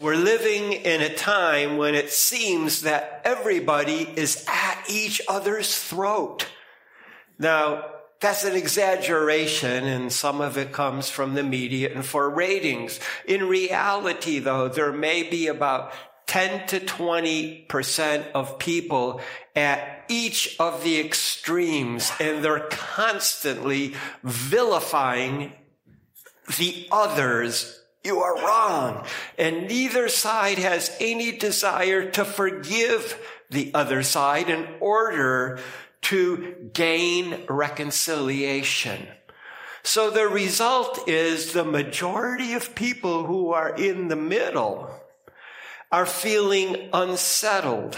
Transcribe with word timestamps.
We're 0.00 0.16
living 0.16 0.72
in 0.72 1.02
a 1.02 1.14
time 1.14 1.76
when 1.76 1.94
it 1.94 2.10
seems 2.10 2.82
that 2.82 3.20
everybody 3.22 4.08
is 4.16 4.46
at 4.48 4.84
each 4.88 5.20
other's 5.28 5.76
throat. 5.76 6.46
Now, 7.38 7.84
that's 8.18 8.44
an 8.44 8.56
exaggeration 8.56 9.84
and 9.84 10.10
some 10.10 10.40
of 10.40 10.56
it 10.56 10.72
comes 10.72 11.10
from 11.10 11.34
the 11.34 11.42
media 11.42 11.94
and 11.94 12.02
for 12.02 12.30
ratings. 12.30 12.98
In 13.26 13.46
reality, 13.46 14.38
though, 14.38 14.68
there 14.68 14.90
may 14.90 15.22
be 15.22 15.48
about 15.48 15.92
10 16.28 16.66
to 16.68 16.80
20% 16.80 18.32
of 18.32 18.58
people 18.58 19.20
at 19.54 20.06
each 20.08 20.56
of 20.58 20.82
the 20.82 20.98
extremes 20.98 22.10
and 22.18 22.42
they're 22.42 22.68
constantly 22.70 23.94
vilifying 24.22 25.52
the 26.56 26.88
others 26.90 27.79
you 28.02 28.20
are 28.20 28.36
wrong. 28.36 29.04
And 29.38 29.68
neither 29.68 30.08
side 30.08 30.58
has 30.58 30.94
any 31.00 31.32
desire 31.32 32.10
to 32.12 32.24
forgive 32.24 33.18
the 33.50 33.72
other 33.74 34.02
side 34.02 34.48
in 34.48 34.66
order 34.80 35.58
to 36.02 36.70
gain 36.72 37.44
reconciliation. 37.48 39.06
So 39.82 40.10
the 40.10 40.28
result 40.28 41.08
is 41.08 41.52
the 41.52 41.64
majority 41.64 42.54
of 42.54 42.74
people 42.74 43.26
who 43.26 43.52
are 43.52 43.74
in 43.74 44.08
the 44.08 44.16
middle 44.16 44.90
are 45.90 46.06
feeling 46.06 46.88
unsettled 46.92 47.96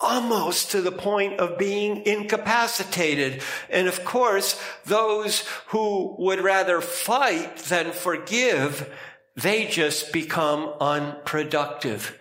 almost 0.00 0.70
to 0.70 0.80
the 0.80 0.92
point 0.92 1.40
of 1.40 1.58
being 1.58 2.04
incapacitated. 2.06 3.42
And 3.68 3.88
of 3.88 4.04
course, 4.04 4.60
those 4.84 5.44
who 5.68 6.14
would 6.18 6.40
rather 6.40 6.80
fight 6.80 7.56
than 7.56 7.92
forgive, 7.92 8.92
they 9.34 9.66
just 9.66 10.12
become 10.12 10.72
unproductive. 10.80 12.18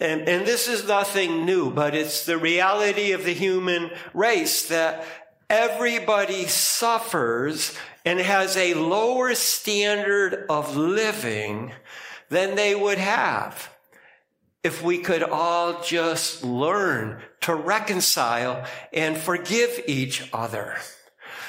And, 0.00 0.28
and 0.28 0.46
this 0.46 0.68
is 0.68 0.86
nothing 0.86 1.44
new, 1.44 1.70
but 1.70 1.94
it's 1.94 2.26
the 2.26 2.38
reality 2.38 3.12
of 3.12 3.24
the 3.24 3.34
human 3.34 3.90
race 4.14 4.68
that 4.68 5.04
everybody 5.50 6.44
suffers 6.46 7.76
and 8.04 8.20
has 8.20 8.56
a 8.56 8.74
lower 8.74 9.34
standard 9.34 10.46
of 10.48 10.76
living 10.76 11.72
than 12.28 12.54
they 12.54 12.74
would 12.74 12.98
have 12.98 13.70
if 14.62 14.82
we 14.82 14.98
could 14.98 15.22
all 15.22 15.82
just 15.82 16.44
learn 16.44 17.22
to 17.40 17.54
reconcile 17.54 18.64
and 18.92 19.16
forgive 19.16 19.82
each 19.86 20.28
other. 20.32 20.76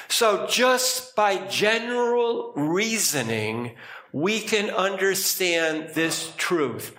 So 0.08 0.46
just 0.46 1.14
by 1.14 1.46
general 1.46 2.52
reasoning, 2.54 3.76
we 4.12 4.40
can 4.40 4.70
understand 4.70 5.90
this 5.94 6.32
truth. 6.36 6.96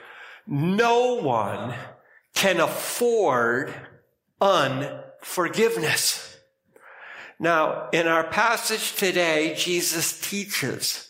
No 0.47 1.15
one 1.15 1.73
can 2.33 2.59
afford 2.59 3.73
unforgiveness. 4.39 6.37
Now, 7.39 7.89
in 7.91 8.07
our 8.07 8.23
passage 8.23 8.95
today, 8.95 9.55
Jesus 9.57 10.19
teaches 10.21 11.09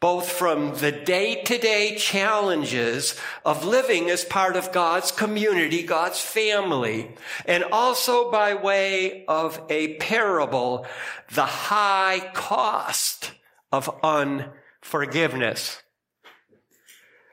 both 0.00 0.30
from 0.30 0.74
the 0.76 0.90
day 0.90 1.42
to 1.42 1.58
day 1.58 1.94
challenges 1.96 3.14
of 3.44 3.66
living 3.66 4.08
as 4.08 4.24
part 4.24 4.56
of 4.56 4.72
God's 4.72 5.12
community, 5.12 5.82
God's 5.82 6.20
family, 6.20 7.14
and 7.44 7.64
also 7.64 8.30
by 8.30 8.54
way 8.54 9.26
of 9.26 9.60
a 9.68 9.96
parable, 9.98 10.86
the 11.30 11.44
high 11.44 12.30
cost 12.32 13.32
of 13.70 13.94
unforgiveness. 14.02 15.82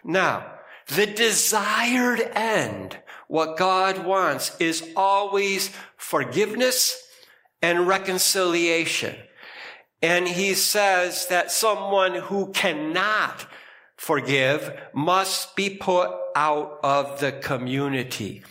Now, 0.04 0.54
the 0.88 1.06
desired 1.06 2.22
end, 2.34 2.98
what 3.28 3.58
God 3.58 4.06
wants 4.06 4.56
is 4.60 4.90
always 4.96 5.72
forgiveness 5.96 7.02
and 7.62 7.88
reconciliation. 7.88 9.16
And 10.02 10.28
he 10.28 10.54
says 10.54 11.28
that 11.28 11.52
someone 11.52 12.16
who 12.16 12.52
cannot 12.52 13.48
forgive 13.96 14.80
must 14.94 15.56
be 15.56 15.72
put 15.72 16.12
out 16.36 16.80
of 16.84 17.20
the 17.20 17.32
community. 17.32 18.44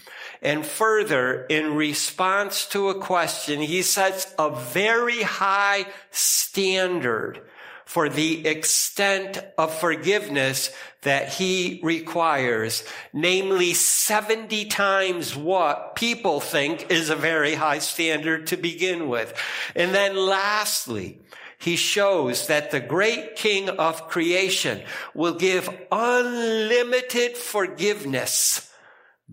And 0.42 0.66
further, 0.66 1.46
in 1.46 1.74
response 1.74 2.66
to 2.66 2.88
a 2.88 3.00
question, 3.00 3.60
he 3.60 3.82
sets 3.82 4.34
a 4.38 4.50
very 4.50 5.22
high 5.22 5.86
standard 6.10 7.40
for 7.86 8.08
the 8.08 8.46
extent 8.46 9.38
of 9.56 9.72
forgiveness 9.78 10.70
that 11.02 11.32
he 11.32 11.80
requires, 11.84 12.82
namely 13.12 13.72
70 13.72 14.64
times 14.66 15.36
what 15.36 15.94
people 15.94 16.40
think 16.40 16.90
is 16.90 17.10
a 17.10 17.16
very 17.16 17.54
high 17.54 17.78
standard 17.78 18.48
to 18.48 18.56
begin 18.56 19.08
with. 19.08 19.32
And 19.76 19.94
then 19.94 20.16
lastly, 20.16 21.20
he 21.58 21.76
shows 21.76 22.48
that 22.48 22.72
the 22.72 22.80
great 22.80 23.36
king 23.36 23.70
of 23.70 24.08
creation 24.08 24.82
will 25.14 25.34
give 25.34 25.70
unlimited 25.92 27.36
forgiveness 27.36 28.68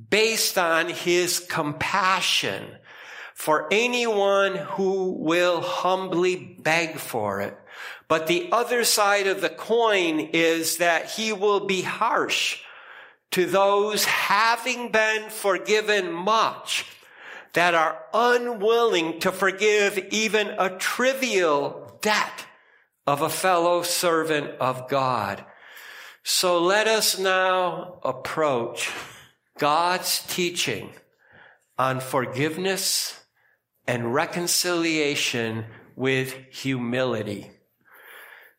based 0.10 0.60
on 0.60 0.90
his 0.90 1.40
compassion 1.40 2.64
for 3.34 3.68
anyone 3.72 4.56
who 4.56 5.12
will 5.12 5.62
humbly 5.62 6.58
beg 6.62 6.98
for 6.98 7.42
it. 7.42 7.58
But 8.08 8.28
the 8.28 8.50
other 8.52 8.84
side 8.84 9.28
of 9.28 9.42
the 9.42 9.50
coin 9.50 10.20
is 10.34 10.78
that 10.78 11.12
he 11.12 11.34
will 11.34 11.66
be 11.66 11.82
harsh 11.82 12.62
to 13.32 13.46
those 13.46 14.06
having 14.06 14.92
been 14.92 15.30
forgiven 15.30 16.12
much 16.12 16.86
that 17.54 17.74
are 17.74 18.04
unwilling 18.14 19.20
to 19.20 19.32
forgive 19.32 19.98
even 20.12 20.48
a 20.60 20.78
trivial 20.78 21.98
debt 22.02 22.46
of 23.08 23.22
a 23.22 23.30
fellow 23.30 23.84
servant 23.84 24.52
of 24.60 24.88
God. 24.88 25.44
So 26.24 26.62
let 26.62 26.88
us 26.88 27.20
now 27.20 28.00
approach 28.04 28.92
God's 29.58 30.24
teaching 30.28 30.92
on 31.78 32.00
forgiveness 32.00 33.24
and 33.88 34.14
reconciliation 34.14 35.66
with 35.96 36.34
humility. 36.52 37.52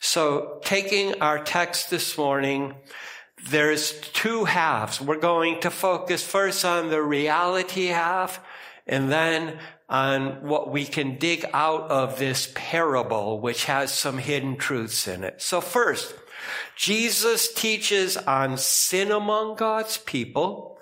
So 0.05 0.61
taking 0.63 1.23
our 1.23 1.43
text 1.43 1.89
this 1.89 2.19
morning, 2.19 2.75
there's 3.49 3.99
two 4.13 4.45
halves. 4.45 5.01
We're 5.01 5.17
going 5.17 5.61
to 5.61 5.71
focus 5.71 6.23
first 6.23 6.63
on 6.63 6.91
the 6.91 7.03
reality 7.03 7.87
half 7.87 8.39
and 8.87 9.11
then 9.11 9.59
on 9.89 10.43
what 10.43 10.71
we 10.71 10.85
can 10.85 11.17
dig 11.17 11.47
out 11.55 11.91
of 11.91 12.19
this 12.19 12.53
parable, 12.55 13.41
which 13.41 13.65
has 13.65 13.95
some 13.95 14.19
hidden 14.19 14.57
truths 14.57 15.09
in 15.09 15.25
it. 15.25 15.41
So 15.41 15.63
first, 15.63 16.15
Jesus 16.77 17.55
teaches 17.55 18.19
on 18.19 18.59
sin 18.59 19.11
among 19.11 19.57
God's 19.57 19.97
people, 19.97 20.74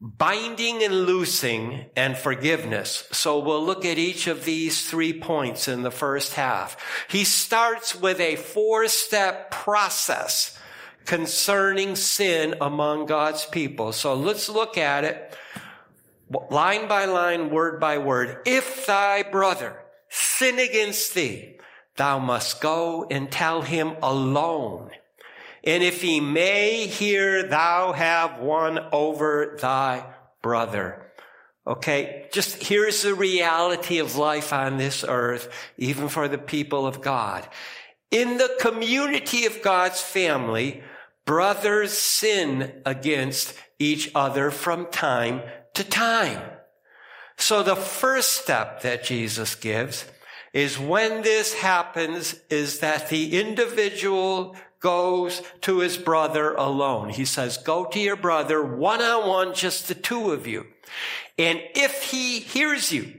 binding 0.00 0.82
and 0.82 1.04
loosing, 1.04 1.86
and 1.94 2.16
forgiveness. 2.16 3.06
So 3.12 3.38
we'll 3.38 3.64
look 3.64 3.84
at 3.84 3.98
each 3.98 4.26
of 4.26 4.44
these 4.44 4.88
three 4.88 5.12
points 5.12 5.68
in 5.68 5.82
the 5.82 5.90
first 5.90 6.34
half. 6.34 6.76
He 7.08 7.24
starts 7.24 7.94
with 7.94 8.18
a 8.18 8.36
four 8.36 8.88
step 8.88 9.50
process 9.50 10.58
concerning 11.04 11.96
sin 11.96 12.54
among 12.60 13.06
God's 13.06 13.44
people. 13.44 13.92
So 13.92 14.14
let's 14.14 14.48
look 14.48 14.78
at 14.78 15.04
it 15.04 15.36
line 16.50 16.88
by 16.88 17.06
line, 17.06 17.50
word 17.50 17.80
by 17.80 17.98
word, 17.98 18.38
if 18.46 18.86
thy 18.86 19.22
brother 19.22 19.76
sin 20.08 20.58
against 20.58 21.14
thee, 21.14 21.56
thou 21.96 22.18
must 22.18 22.60
go 22.60 23.06
and 23.10 23.30
tell 23.30 23.62
him 23.62 23.96
alone. 24.02 24.90
And 25.64 25.82
if 25.82 26.02
he 26.02 26.20
may 26.20 26.86
hear, 26.86 27.42
thou 27.42 27.92
have 27.92 28.38
won 28.38 28.78
over 28.92 29.56
thy 29.60 30.04
brother. 30.42 31.06
Okay, 31.66 32.26
just 32.32 32.62
here's 32.62 33.02
the 33.02 33.14
reality 33.14 33.98
of 33.98 34.16
life 34.16 34.52
on 34.52 34.78
this 34.78 35.04
earth, 35.06 35.52
even 35.76 36.08
for 36.08 36.26
the 36.26 36.38
people 36.38 36.86
of 36.86 37.02
God. 37.02 37.46
In 38.10 38.38
the 38.38 38.56
community 38.60 39.46
of 39.46 39.62
God's 39.62 40.00
family, 40.00 40.82
brothers 41.26 41.92
sin 41.92 42.82
against 42.86 43.54
each 43.78 44.10
other 44.14 44.50
from 44.50 44.86
time 44.86 45.42
to 45.74 45.84
time. 45.84 46.42
So 47.36 47.62
the 47.62 47.76
first 47.76 48.32
step 48.42 48.82
that 48.82 49.04
Jesus 49.04 49.54
gives 49.54 50.06
is 50.52 50.78
when 50.78 51.22
this 51.22 51.54
happens 51.54 52.34
is 52.50 52.80
that 52.80 53.08
the 53.08 53.40
individual 53.40 54.56
goes 54.80 55.42
to 55.60 55.80
his 55.80 55.96
brother 55.96 56.54
alone. 56.54 57.10
He 57.10 57.24
says, 57.24 57.58
go 57.58 57.84
to 57.86 58.00
your 58.00 58.16
brother 58.16 58.64
one 58.64 59.02
on 59.02 59.28
one, 59.28 59.54
just 59.54 59.88
the 59.88 59.94
two 59.94 60.32
of 60.32 60.46
you. 60.46 60.66
And 61.38 61.60
if 61.74 62.10
he 62.10 62.40
hears 62.40 62.90
you 62.90 63.12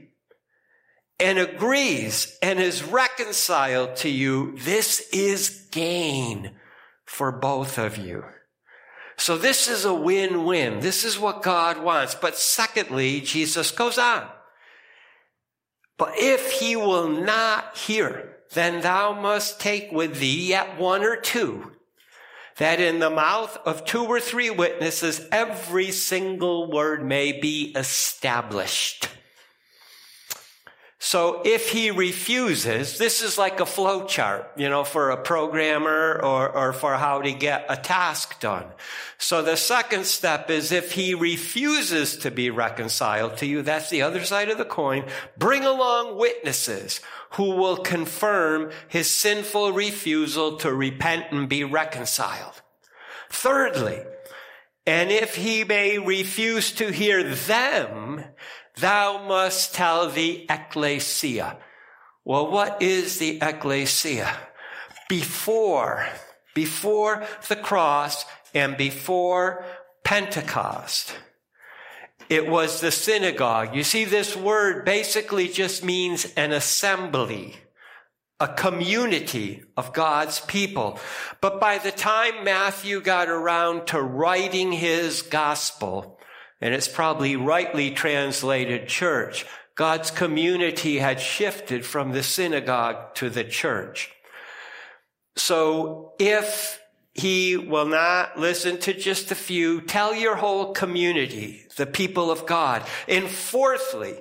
and 1.18 1.38
agrees 1.38 2.36
and 2.42 2.58
is 2.58 2.82
reconciled 2.82 3.96
to 3.96 4.08
you, 4.08 4.56
this 4.58 5.08
is 5.12 5.68
gain 5.70 6.50
for 7.04 7.32
both 7.32 7.78
of 7.78 7.96
you. 7.96 8.24
So 9.16 9.36
this 9.36 9.68
is 9.68 9.84
a 9.84 9.94
win-win. 9.94 10.80
This 10.80 11.04
is 11.04 11.18
what 11.18 11.42
God 11.42 11.80
wants. 11.80 12.14
But 12.14 12.36
secondly, 12.36 13.20
Jesus 13.20 13.70
goes 13.70 13.98
on. 13.98 14.26
But 15.96 16.14
if 16.16 16.50
he 16.52 16.74
will 16.74 17.08
not 17.08 17.76
hear, 17.76 18.31
then 18.54 18.80
thou 18.80 19.12
must 19.12 19.60
take 19.60 19.92
with 19.92 20.18
thee 20.18 20.48
yet 20.48 20.78
one 20.78 21.04
or 21.04 21.16
two, 21.16 21.72
that 22.58 22.80
in 22.80 22.98
the 22.98 23.10
mouth 23.10 23.58
of 23.64 23.84
two 23.84 24.04
or 24.04 24.20
three 24.20 24.50
witnesses 24.50 25.26
every 25.30 25.90
single 25.90 26.70
word 26.70 27.04
may 27.04 27.32
be 27.32 27.72
established. 27.76 29.08
So 31.04 31.42
if 31.44 31.70
he 31.70 31.90
refuses, 31.90 32.96
this 32.96 33.22
is 33.22 33.36
like 33.36 33.58
a 33.58 33.66
flow 33.66 34.06
chart, 34.06 34.52
you 34.56 34.68
know, 34.68 34.84
for 34.84 35.10
a 35.10 35.20
programmer 35.20 36.20
or, 36.22 36.48
or 36.48 36.72
for 36.72 36.94
how 36.94 37.22
to 37.22 37.32
get 37.32 37.66
a 37.68 37.76
task 37.76 38.38
done. 38.38 38.66
So 39.18 39.42
the 39.42 39.56
second 39.56 40.06
step 40.06 40.48
is 40.48 40.70
if 40.70 40.92
he 40.92 41.14
refuses 41.14 42.18
to 42.18 42.30
be 42.30 42.50
reconciled 42.50 43.38
to 43.38 43.46
you, 43.46 43.62
that's 43.62 43.90
the 43.90 44.02
other 44.02 44.24
side 44.24 44.48
of 44.48 44.58
the 44.58 44.64
coin, 44.64 45.04
bring 45.36 45.64
along 45.64 46.18
witnesses 46.18 47.00
who 47.30 47.56
will 47.56 47.78
confirm 47.78 48.70
his 48.86 49.10
sinful 49.10 49.72
refusal 49.72 50.58
to 50.58 50.72
repent 50.72 51.32
and 51.32 51.48
be 51.48 51.64
reconciled. 51.64 52.62
Thirdly, 53.28 53.98
and 54.86 55.10
if 55.10 55.34
he 55.34 55.64
may 55.64 55.98
refuse 55.98 56.72
to 56.72 56.92
hear 56.92 57.22
them, 57.22 58.24
thou 58.76 59.24
must 59.26 59.74
tell 59.74 60.08
the 60.08 60.46
ecclesia. 60.48 61.56
Well, 62.24 62.50
what 62.50 62.82
is 62.82 63.18
the 63.18 63.38
ecclesia? 63.42 64.32
Before, 65.08 66.06
before 66.54 67.26
the 67.48 67.56
cross 67.56 68.24
and 68.54 68.76
before 68.76 69.64
Pentecost, 70.04 71.14
it 72.28 72.48
was 72.48 72.80
the 72.80 72.90
synagogue. 72.90 73.74
You 73.74 73.82
see, 73.82 74.04
this 74.04 74.36
word 74.36 74.84
basically 74.84 75.48
just 75.48 75.84
means 75.84 76.32
an 76.34 76.52
assembly, 76.52 77.56
a 78.40 78.48
community 78.48 79.64
of 79.76 79.92
God's 79.92 80.40
people. 80.40 80.98
But 81.40 81.60
by 81.60 81.78
the 81.78 81.92
time 81.92 82.44
Matthew 82.44 83.00
got 83.00 83.28
around 83.28 83.88
to 83.88 84.00
writing 84.00 84.72
his 84.72 85.22
gospel, 85.22 86.18
and 86.62 86.72
it's 86.72 86.88
probably 86.88 87.34
rightly 87.34 87.90
translated 87.90 88.88
church. 88.88 89.44
God's 89.74 90.12
community 90.12 90.98
had 90.98 91.20
shifted 91.20 91.84
from 91.84 92.12
the 92.12 92.22
synagogue 92.22 93.16
to 93.16 93.28
the 93.28 93.42
church. 93.42 94.12
So 95.34 96.12
if 96.20 96.80
he 97.14 97.56
will 97.56 97.86
not 97.86 98.38
listen 98.38 98.78
to 98.80 98.94
just 98.94 99.32
a 99.32 99.34
few, 99.34 99.80
tell 99.80 100.14
your 100.14 100.36
whole 100.36 100.72
community, 100.72 101.66
the 101.76 101.86
people 101.86 102.30
of 102.30 102.46
God. 102.46 102.84
And 103.08 103.28
fourthly, 103.28 104.14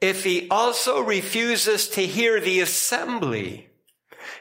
if 0.00 0.24
he 0.24 0.48
also 0.50 1.00
refuses 1.00 1.88
to 1.90 2.04
hear 2.04 2.40
the 2.40 2.60
assembly, 2.60 3.68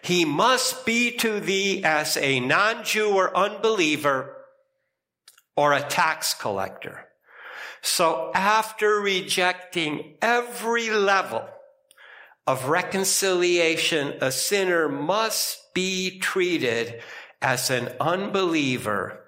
he 0.02 0.26
must 0.26 0.88
be 0.88 1.12
to 1.18 1.40
thee 1.40 1.84
as 1.84 2.18
a 2.18 2.40
non-Jew 2.40 3.14
or 3.14 3.38
unbeliever 3.38 4.38
or 5.56 5.74
a 5.74 5.82
tax 5.82 6.34
collector. 6.34 7.03
So 7.84 8.32
after 8.34 9.02
rejecting 9.02 10.16
every 10.22 10.90
level 10.90 11.46
of 12.48 12.70
reconciliation, 12.70 14.16
a 14.22 14.32
sinner 14.32 14.88
must 14.88 15.74
be 15.74 16.18
treated 16.20 17.02
as 17.42 17.70
an 17.70 17.94
unbeliever 18.00 19.20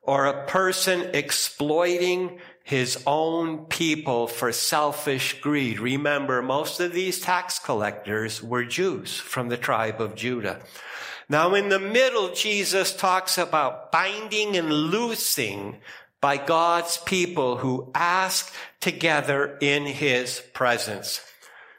or 0.00 0.24
a 0.24 0.46
person 0.46 1.10
exploiting 1.12 2.40
his 2.64 3.02
own 3.06 3.66
people 3.66 4.26
for 4.26 4.52
selfish 4.52 5.38
greed. 5.42 5.78
Remember, 5.78 6.40
most 6.40 6.80
of 6.80 6.94
these 6.94 7.20
tax 7.20 7.58
collectors 7.58 8.42
were 8.42 8.64
Jews 8.64 9.18
from 9.18 9.50
the 9.50 9.58
tribe 9.58 10.00
of 10.00 10.14
Judah. 10.14 10.62
Now 11.28 11.54
in 11.54 11.68
the 11.68 11.78
middle, 11.78 12.32
Jesus 12.32 12.96
talks 12.96 13.36
about 13.36 13.92
binding 13.92 14.56
and 14.56 14.72
loosing 14.72 15.76
by 16.20 16.36
God's 16.36 16.98
people 16.98 17.58
who 17.58 17.90
ask 17.94 18.52
together 18.80 19.56
in 19.60 19.86
his 19.86 20.42
presence. 20.52 21.20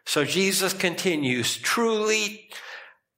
So 0.05 0.25
Jesus 0.25 0.73
continues, 0.73 1.57
truly, 1.57 2.49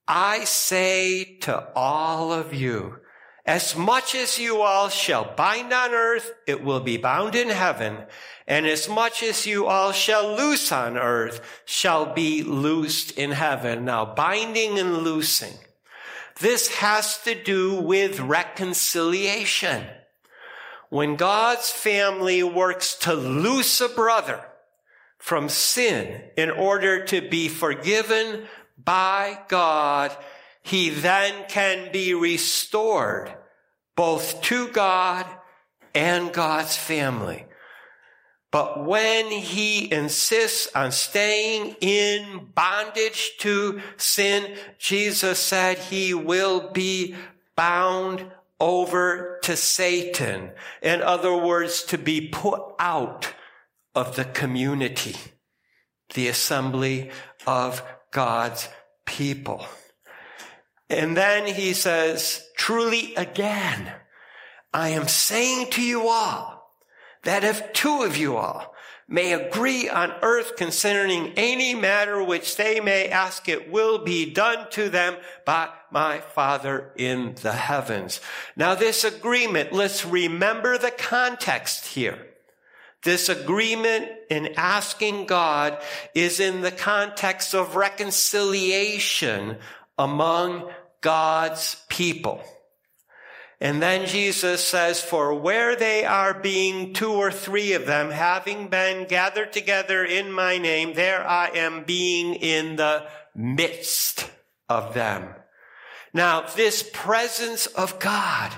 I 0.06 0.44
say 0.44 1.36
to 1.42 1.68
all 1.74 2.32
of 2.32 2.52
you, 2.52 2.98
as 3.44 3.74
much 3.74 4.14
as 4.14 4.38
you 4.38 4.62
all 4.62 4.88
shall 4.88 5.34
bind 5.34 5.72
on 5.72 5.92
earth, 5.92 6.32
it 6.46 6.62
will 6.62 6.80
be 6.80 6.96
bound 6.96 7.34
in 7.34 7.48
heaven. 7.48 7.98
And 8.46 8.66
as 8.66 8.88
much 8.88 9.22
as 9.22 9.46
you 9.46 9.66
all 9.66 9.92
shall 9.92 10.36
loose 10.36 10.70
on 10.70 10.96
earth 10.96 11.40
shall 11.64 12.12
be 12.12 12.42
loosed 12.42 13.18
in 13.18 13.32
heaven. 13.32 13.84
Now, 13.84 14.04
binding 14.04 14.78
and 14.78 14.98
loosing. 14.98 15.54
This 16.40 16.68
has 16.76 17.22
to 17.22 17.34
do 17.34 17.80
with 17.80 18.20
reconciliation. 18.20 19.86
When 20.92 21.16
God's 21.16 21.70
family 21.70 22.42
works 22.42 22.96
to 22.96 23.14
loose 23.14 23.80
a 23.80 23.88
brother 23.88 24.44
from 25.16 25.48
sin 25.48 26.22
in 26.36 26.50
order 26.50 27.06
to 27.06 27.26
be 27.30 27.48
forgiven 27.48 28.44
by 28.76 29.38
God, 29.48 30.14
he 30.62 30.90
then 30.90 31.46
can 31.48 31.90
be 31.92 32.12
restored 32.12 33.34
both 33.96 34.42
to 34.42 34.68
God 34.68 35.24
and 35.94 36.30
God's 36.30 36.76
family. 36.76 37.46
But 38.50 38.84
when 38.84 39.28
he 39.28 39.90
insists 39.90 40.68
on 40.74 40.92
staying 40.92 41.74
in 41.80 42.50
bondage 42.54 43.38
to 43.38 43.80
sin, 43.96 44.58
Jesus 44.78 45.38
said 45.38 45.78
he 45.78 46.12
will 46.12 46.70
be 46.70 47.14
bound 47.56 48.30
over 48.62 49.40
to 49.42 49.56
Satan. 49.56 50.52
In 50.80 51.02
other 51.02 51.36
words, 51.36 51.82
to 51.82 51.98
be 51.98 52.28
put 52.28 52.62
out 52.78 53.34
of 53.92 54.14
the 54.14 54.24
community, 54.24 55.16
the 56.14 56.28
assembly 56.28 57.10
of 57.44 57.82
God's 58.12 58.68
people. 59.04 59.66
And 60.88 61.16
then 61.16 61.46
he 61.46 61.72
says, 61.72 62.46
truly 62.56 63.16
again, 63.16 63.92
I 64.72 64.90
am 64.90 65.08
saying 65.08 65.70
to 65.72 65.82
you 65.82 66.06
all 66.06 66.70
that 67.24 67.42
if 67.42 67.72
two 67.72 68.02
of 68.02 68.16
you 68.16 68.36
all 68.36 68.71
may 69.12 69.34
agree 69.34 69.90
on 69.90 70.10
earth 70.22 70.56
concerning 70.56 71.34
any 71.36 71.74
matter 71.74 72.24
which 72.24 72.56
they 72.56 72.80
may 72.80 73.10
ask, 73.10 73.46
it 73.46 73.70
will 73.70 73.98
be 73.98 74.32
done 74.32 74.66
to 74.70 74.88
them 74.88 75.14
by 75.44 75.68
my 75.90 76.18
Father 76.18 76.90
in 76.96 77.34
the 77.42 77.52
heavens. 77.52 78.20
Now 78.56 78.74
this 78.74 79.04
agreement, 79.04 79.70
let's 79.70 80.06
remember 80.06 80.78
the 80.78 80.90
context 80.90 81.88
here. 81.88 82.26
This 83.02 83.28
agreement 83.28 84.08
in 84.30 84.54
asking 84.56 85.26
God 85.26 85.78
is 86.14 86.40
in 86.40 86.62
the 86.62 86.70
context 86.70 87.54
of 87.54 87.76
reconciliation 87.76 89.58
among 89.98 90.70
God's 91.02 91.84
people. 91.90 92.42
And 93.62 93.80
then 93.80 94.06
Jesus 94.06 94.66
says, 94.66 95.00
for 95.00 95.32
where 95.32 95.76
they 95.76 96.04
are 96.04 96.34
being 96.34 96.92
two 96.92 97.12
or 97.12 97.30
three 97.30 97.74
of 97.74 97.86
them, 97.86 98.10
having 98.10 98.66
been 98.66 99.06
gathered 99.06 99.52
together 99.52 100.04
in 100.04 100.32
my 100.32 100.58
name, 100.58 100.94
there 100.94 101.24
I 101.24 101.50
am 101.54 101.84
being 101.84 102.34
in 102.34 102.74
the 102.74 103.06
midst 103.36 104.28
of 104.68 104.94
them. 104.94 105.28
Now, 106.12 106.40
this 106.56 106.90
presence 106.92 107.66
of 107.66 108.00
God, 108.00 108.52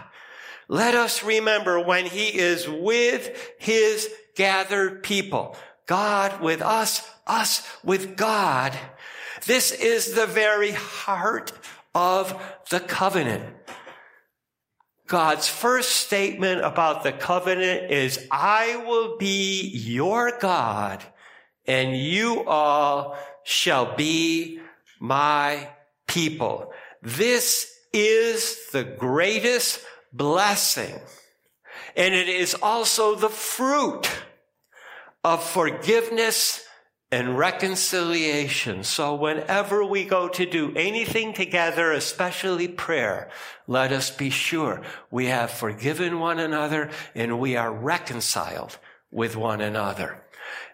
let 0.68 0.94
us 0.94 1.22
remember 1.22 1.78
when 1.78 2.06
he 2.06 2.38
is 2.38 2.66
with 2.66 3.52
his 3.58 4.08
gathered 4.34 5.02
people, 5.02 5.54
God 5.84 6.40
with 6.40 6.62
us, 6.62 7.06
us 7.26 7.62
with 7.84 8.16
God. 8.16 8.72
This 9.44 9.70
is 9.70 10.14
the 10.14 10.26
very 10.26 10.70
heart 10.70 11.52
of 11.94 12.42
the 12.70 12.80
covenant. 12.80 13.53
God's 15.06 15.48
first 15.48 15.90
statement 15.90 16.64
about 16.64 17.02
the 17.02 17.12
covenant 17.12 17.90
is, 17.90 18.26
I 18.30 18.82
will 18.86 19.18
be 19.18 19.68
your 19.68 20.38
God 20.38 21.04
and 21.66 21.96
you 21.96 22.44
all 22.44 23.16
shall 23.42 23.94
be 23.96 24.60
my 24.98 25.68
people. 26.06 26.72
This 27.02 27.70
is 27.92 28.68
the 28.72 28.84
greatest 28.84 29.80
blessing. 30.12 31.00
And 31.96 32.14
it 32.14 32.28
is 32.28 32.54
also 32.54 33.14
the 33.14 33.28
fruit 33.28 34.08
of 35.22 35.42
forgiveness 35.42 36.63
and 37.14 37.38
reconciliation. 37.38 38.82
So 38.82 39.14
whenever 39.14 39.84
we 39.84 40.04
go 40.04 40.26
to 40.30 40.44
do 40.44 40.74
anything 40.74 41.32
together, 41.32 41.92
especially 41.92 42.66
prayer, 42.66 43.30
let 43.68 43.92
us 43.92 44.10
be 44.10 44.30
sure 44.30 44.82
we 45.12 45.26
have 45.26 45.52
forgiven 45.52 46.18
one 46.18 46.40
another 46.40 46.90
and 47.14 47.38
we 47.38 47.54
are 47.54 47.72
reconciled 47.72 48.78
with 49.12 49.36
one 49.36 49.60
another. 49.60 50.24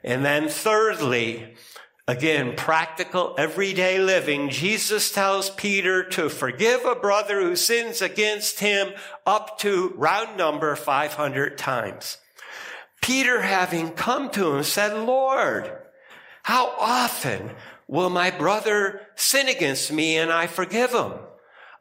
And 0.02 0.24
then 0.24 0.48
thirdly, 0.48 1.56
Again, 2.08 2.56
practical 2.56 3.36
everyday 3.38 4.00
living. 4.00 4.50
Jesus 4.50 5.12
tells 5.12 5.48
Peter 5.50 6.02
to 6.08 6.28
forgive 6.28 6.84
a 6.84 6.96
brother 6.96 7.40
who 7.40 7.54
sins 7.54 8.02
against 8.02 8.58
him 8.58 8.94
up 9.24 9.58
to 9.60 9.92
round 9.96 10.36
number 10.36 10.74
500 10.74 11.56
times. 11.56 12.16
Peter 13.00 13.42
having 13.42 13.90
come 13.90 14.28
to 14.30 14.56
him 14.56 14.64
said, 14.64 14.92
Lord, 15.06 15.70
how 16.42 16.74
often 16.78 17.50
will 17.86 18.10
my 18.10 18.30
brother 18.30 19.00
sin 19.14 19.48
against 19.48 19.92
me 19.92 20.16
and 20.16 20.32
I 20.32 20.46
forgive 20.46 20.92
him? 20.92 21.12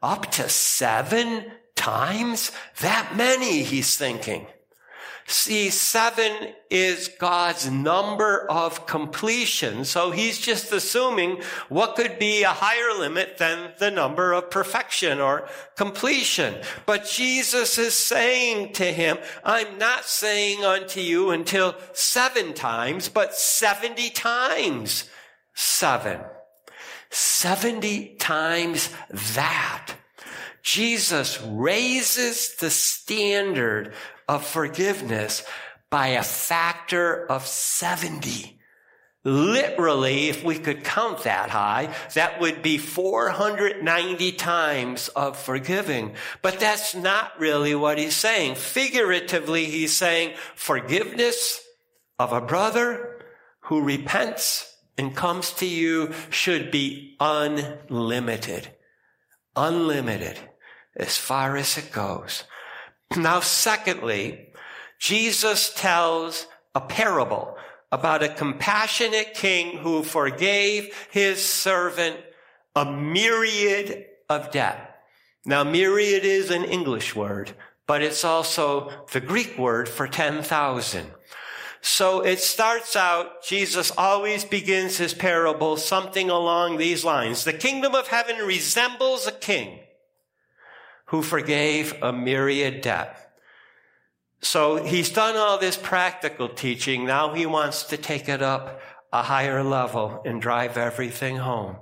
Up 0.02 0.30
to 0.32 0.48
seven 0.48 1.46
times? 1.76 2.52
That 2.80 3.16
many, 3.16 3.62
he's 3.62 3.96
thinking. 3.96 4.46
See, 5.30 5.70
seven 5.70 6.54
is 6.70 7.06
God's 7.06 7.70
number 7.70 8.50
of 8.50 8.84
completion. 8.88 9.84
So 9.84 10.10
he's 10.10 10.40
just 10.40 10.72
assuming 10.72 11.40
what 11.68 11.94
could 11.94 12.18
be 12.18 12.42
a 12.42 12.48
higher 12.48 12.98
limit 12.98 13.38
than 13.38 13.70
the 13.78 13.92
number 13.92 14.32
of 14.32 14.50
perfection 14.50 15.20
or 15.20 15.48
completion. 15.76 16.56
But 16.84 17.06
Jesus 17.06 17.78
is 17.78 17.94
saying 17.94 18.72
to 18.74 18.92
him, 18.92 19.18
I'm 19.44 19.78
not 19.78 20.04
saying 20.04 20.64
unto 20.64 20.98
you 21.00 21.30
until 21.30 21.76
seven 21.92 22.52
times, 22.52 23.08
but 23.08 23.32
70 23.32 24.10
times 24.10 25.08
seven. 25.54 26.22
70 27.10 28.16
times 28.16 28.92
that. 29.34 29.94
Jesus 30.62 31.40
raises 31.42 32.56
the 32.56 32.70
standard 32.70 33.94
of 34.28 34.46
forgiveness 34.46 35.44
by 35.90 36.08
a 36.08 36.22
factor 36.22 37.26
of 37.26 37.46
70. 37.46 38.58
Literally, 39.22 40.28
if 40.28 40.42
we 40.42 40.58
could 40.58 40.82
count 40.82 41.24
that 41.24 41.50
high, 41.50 41.94
that 42.14 42.40
would 42.40 42.62
be 42.62 42.78
490 42.78 44.32
times 44.32 45.08
of 45.08 45.38
forgiving. 45.38 46.14
But 46.40 46.58
that's 46.58 46.94
not 46.94 47.38
really 47.38 47.74
what 47.74 47.98
he's 47.98 48.16
saying. 48.16 48.54
Figuratively, 48.54 49.66
he's 49.66 49.94
saying 49.94 50.36
forgiveness 50.54 51.60
of 52.18 52.32
a 52.32 52.40
brother 52.40 53.20
who 53.64 53.82
repents 53.82 54.74
and 54.96 55.14
comes 55.14 55.52
to 55.54 55.66
you 55.66 56.12
should 56.30 56.70
be 56.70 57.16
unlimited. 57.20 58.70
Unlimited 59.54 60.38
as 60.96 61.16
far 61.16 61.56
as 61.56 61.78
it 61.78 61.92
goes. 61.92 62.44
Now, 63.16 63.40
secondly, 63.40 64.52
Jesus 64.98 65.72
tells 65.74 66.46
a 66.74 66.80
parable 66.80 67.56
about 67.90 68.22
a 68.22 68.28
compassionate 68.28 69.34
king 69.34 69.78
who 69.78 70.02
forgave 70.02 70.94
his 71.10 71.44
servant 71.44 72.16
a 72.76 72.84
myriad 72.84 74.06
of 74.28 74.52
debt. 74.52 74.98
Now, 75.44 75.64
myriad 75.64 76.24
is 76.24 76.50
an 76.50 76.64
English 76.64 77.16
word, 77.16 77.52
but 77.86 78.02
it's 78.02 78.24
also 78.24 78.92
the 79.12 79.20
Greek 79.20 79.58
word 79.58 79.88
for 79.88 80.06
10,000. 80.06 81.06
So 81.82 82.20
it 82.20 82.38
starts 82.38 82.94
out, 82.94 83.42
Jesus 83.42 83.90
always 83.96 84.44
begins 84.44 84.98
his 84.98 85.14
parable 85.14 85.76
something 85.78 86.28
along 86.30 86.76
these 86.76 87.04
lines. 87.04 87.44
The 87.44 87.54
kingdom 87.54 87.94
of 87.94 88.08
heaven 88.08 88.36
resembles 88.36 89.26
a 89.26 89.32
king 89.32 89.80
who 91.10 91.22
forgave 91.22 91.92
a 92.02 92.12
myriad 92.12 92.80
debt. 92.82 93.32
So 94.42 94.76
he's 94.76 95.10
done 95.10 95.36
all 95.36 95.58
this 95.58 95.76
practical 95.76 96.48
teaching. 96.48 97.04
Now 97.04 97.34
he 97.34 97.46
wants 97.46 97.82
to 97.84 97.96
take 97.96 98.28
it 98.28 98.42
up 98.42 98.80
a 99.12 99.24
higher 99.24 99.64
level 99.64 100.22
and 100.24 100.40
drive 100.40 100.78
everything 100.78 101.38
home. 101.38 101.78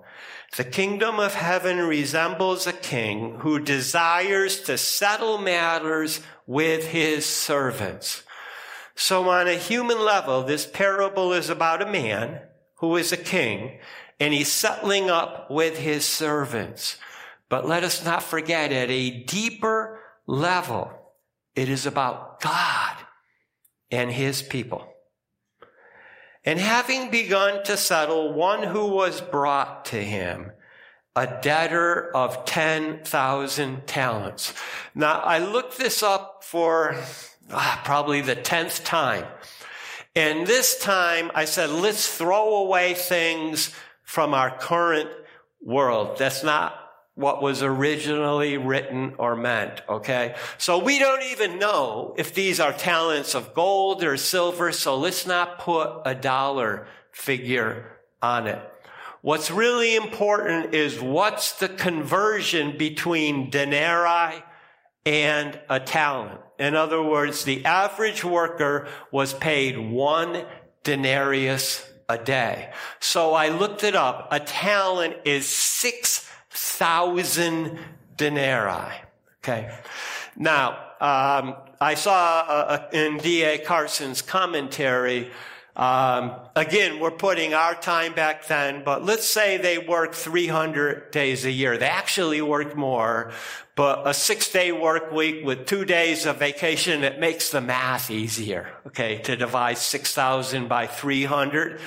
The 0.56 0.64
kingdom 0.64 1.20
of 1.20 1.34
heaven 1.34 1.76
resembles 1.76 2.66
a 2.66 2.72
king 2.72 3.40
who 3.40 3.60
desires 3.60 4.62
to 4.62 4.78
settle 4.78 5.36
matters 5.36 6.22
with 6.46 6.86
his 6.86 7.26
servants. 7.26 8.22
So 8.94 9.28
on 9.28 9.46
a 9.46 9.56
human 9.56 10.02
level, 10.02 10.42
this 10.42 10.66
parable 10.66 11.34
is 11.34 11.50
about 11.50 11.82
a 11.82 11.92
man 11.92 12.40
who 12.76 12.96
is 12.96 13.12
a 13.12 13.18
king 13.18 13.78
and 14.18 14.32
he's 14.32 14.50
settling 14.50 15.10
up 15.10 15.50
with 15.50 15.76
his 15.76 16.06
servants. 16.06 16.96
But 17.48 17.66
let 17.66 17.84
us 17.84 18.04
not 18.04 18.22
forget 18.22 18.72
at 18.72 18.90
a 18.90 19.22
deeper 19.24 20.00
level, 20.26 20.92
it 21.54 21.68
is 21.68 21.86
about 21.86 22.40
God 22.40 22.96
and 23.90 24.10
his 24.10 24.42
people. 24.42 24.86
And 26.44 26.58
having 26.58 27.10
begun 27.10 27.64
to 27.64 27.76
settle 27.76 28.32
one 28.32 28.62
who 28.62 28.86
was 28.86 29.20
brought 29.20 29.86
to 29.86 30.02
him, 30.02 30.52
a 31.16 31.26
debtor 31.42 32.14
of 32.14 32.44
10,000 32.44 33.86
talents. 33.86 34.54
Now, 34.94 35.20
I 35.20 35.38
looked 35.38 35.78
this 35.78 36.02
up 36.02 36.44
for 36.44 36.96
ah, 37.50 37.80
probably 37.84 38.20
the 38.20 38.36
10th 38.36 38.84
time. 38.84 39.26
And 40.14 40.46
this 40.46 40.78
time 40.78 41.30
I 41.34 41.44
said, 41.44 41.70
let's 41.70 42.16
throw 42.16 42.56
away 42.56 42.94
things 42.94 43.74
from 44.04 44.32
our 44.32 44.56
current 44.56 45.10
world. 45.60 46.18
That's 46.18 46.44
not 46.44 46.87
what 47.18 47.42
was 47.42 47.64
originally 47.64 48.56
written 48.56 49.12
or 49.18 49.34
meant, 49.34 49.82
okay? 49.88 50.36
So 50.56 50.78
we 50.78 51.00
don't 51.00 51.24
even 51.24 51.58
know 51.58 52.14
if 52.16 52.32
these 52.32 52.60
are 52.60 52.72
talents 52.72 53.34
of 53.34 53.54
gold 53.54 54.04
or 54.04 54.16
silver, 54.16 54.70
so 54.70 54.96
let's 54.96 55.26
not 55.26 55.58
put 55.58 56.02
a 56.04 56.14
dollar 56.14 56.86
figure 57.10 57.98
on 58.22 58.46
it. 58.46 58.62
What's 59.20 59.50
really 59.50 59.96
important 59.96 60.76
is 60.76 61.00
what's 61.00 61.58
the 61.58 61.68
conversion 61.68 62.78
between 62.78 63.50
denarii 63.50 64.44
and 65.04 65.58
a 65.68 65.80
talent. 65.80 66.40
In 66.56 66.76
other 66.76 67.02
words, 67.02 67.42
the 67.42 67.64
average 67.64 68.22
worker 68.22 68.86
was 69.10 69.34
paid 69.34 69.76
one 69.76 70.44
denarius 70.84 71.84
a 72.08 72.16
day. 72.16 72.70
So 73.00 73.34
I 73.34 73.48
looked 73.48 73.82
it 73.82 73.96
up. 73.96 74.28
A 74.30 74.38
talent 74.38 75.16
is 75.24 75.48
six 75.48 76.27
thousand 76.58 77.78
denarii. 78.16 78.94
Okay. 79.42 79.70
Now, 80.36 80.70
um, 81.00 81.56
I 81.80 81.94
saw 81.94 82.44
uh, 82.48 82.52
uh 82.52 82.88
in 82.92 83.18
D.A. 83.18 83.58
Carson's 83.58 84.22
commentary, 84.22 85.30
um, 85.78 86.34
again, 86.56 86.98
we're 86.98 87.12
putting 87.12 87.54
our 87.54 87.76
time 87.76 88.12
back 88.12 88.48
then, 88.48 88.82
but 88.84 89.04
let's 89.04 89.30
say 89.30 89.58
they 89.58 89.78
work 89.78 90.12
300 90.12 91.12
days 91.12 91.44
a 91.44 91.52
year. 91.52 91.78
They 91.78 91.86
actually 91.86 92.42
work 92.42 92.76
more, 92.76 93.30
but 93.76 94.04
a 94.04 94.12
six 94.12 94.50
day 94.50 94.72
work 94.72 95.12
week 95.12 95.44
with 95.44 95.66
two 95.66 95.84
days 95.84 96.26
of 96.26 96.38
vacation, 96.38 97.04
it 97.04 97.20
makes 97.20 97.52
the 97.52 97.60
math 97.60 98.10
easier, 98.10 98.72
okay, 98.88 99.18
to 99.18 99.36
divide 99.36 99.78
6,000 99.78 100.66
by 100.66 100.88
300. 100.88 101.80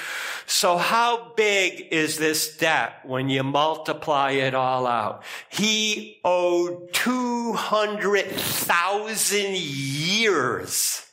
So 0.46 0.78
how 0.78 1.34
big 1.36 1.90
is 1.92 2.18
this 2.18 2.56
debt 2.56 3.02
when 3.04 3.28
you 3.28 3.44
multiply 3.44 4.32
it 4.32 4.56
all 4.56 4.88
out? 4.88 5.26
He 5.50 6.22
owed 6.24 6.94
200,000 6.94 9.58
years 9.58 11.06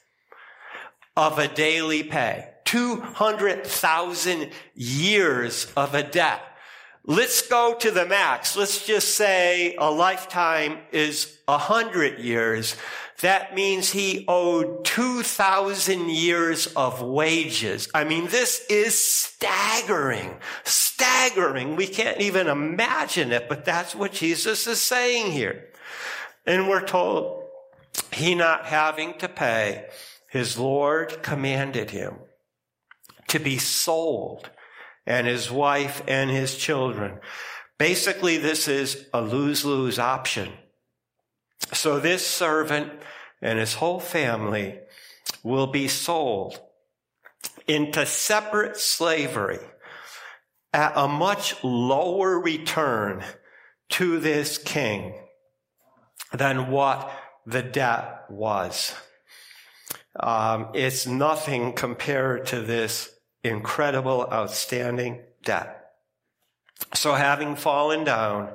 of 1.17 1.41
a 1.41 1.49
daily 1.49 2.05
pay. 2.05 2.51
200,000 2.69 4.51
years 4.75 5.73
of 5.75 5.95
a 5.95 6.03
debt. 6.03 6.43
Let's 7.07 7.41
go 7.41 7.75
to 7.77 7.91
the 7.91 8.05
max. 8.05 8.59
Let's 8.59 8.85
just 8.85 9.17
say 9.17 9.75
a 9.77 9.91
lifetime 9.91 10.77
is 10.93 11.39
a 11.49 11.57
hundred 11.57 12.19
years. 12.19 12.77
That 13.23 13.55
means 13.55 13.91
he 13.91 14.27
owed 14.29 14.85
2,000 14.85 16.11
years 16.11 16.67
of 16.67 17.01
wages. 17.01 17.89
I 17.95 18.05
mean, 18.05 18.27
this 18.27 18.63
is 18.69 18.99
staggering, 18.99 20.37
staggering. 20.65 21.75
We 21.75 21.87
can't 21.87 22.21
even 22.21 22.49
imagine 22.49 23.33
it, 23.33 23.49
but 23.49 23.65
that's 23.65 23.95
what 23.95 24.13
Jesus 24.13 24.67
is 24.67 24.79
saying 24.79 25.33
here. 25.33 25.71
And 26.45 26.69
we're 26.69 26.85
told 26.85 27.45
he 28.13 28.35
not 28.35 28.67
having 28.67 29.15
to 29.21 29.29
pay, 29.31 29.87
his 30.29 30.59
Lord 30.59 31.23
commanded 31.23 31.93
him 31.93 32.17
to 33.29 33.39
be 33.39 33.59
sold 33.59 34.51
and 35.07 35.27
his 35.27 35.51
wife 35.51 36.03
and 36.07 36.31
his 36.31 36.57
children. 36.57 37.19
Basically, 37.79 38.37
this 38.37 38.69
is 38.69 39.07
a 39.15 39.23
lose-lose 39.23 39.99
option. 39.99 40.53
So 41.73 42.01
this 42.01 42.27
servant 42.27 42.93
and 43.41 43.59
his 43.59 43.75
whole 43.75 44.01
family 44.01 44.81
will 45.43 45.69
be 45.69 45.89
sold 45.89 46.61
into 47.67 48.05
separate 48.05 48.77
slavery 48.77 49.61
at 50.73 50.93
a 50.97 51.09
much 51.09 51.63
lower 51.63 52.39
return 52.39 53.23
to 53.91 54.19
this 54.19 54.59
king 54.59 55.15
than 56.33 56.71
what 56.71 57.11
the 57.47 57.63
debt 57.63 58.25
was. 58.29 58.95
Um, 60.21 60.71
it's 60.75 61.07
nothing 61.07 61.73
compared 61.73 62.47
to 62.47 62.61
this 62.61 63.11
incredible, 63.43 64.29
outstanding 64.33 65.21
debt. 65.45 65.93
So 66.95 67.15
having 67.15 67.57
fallen 67.57 68.05
down, 68.05 68.53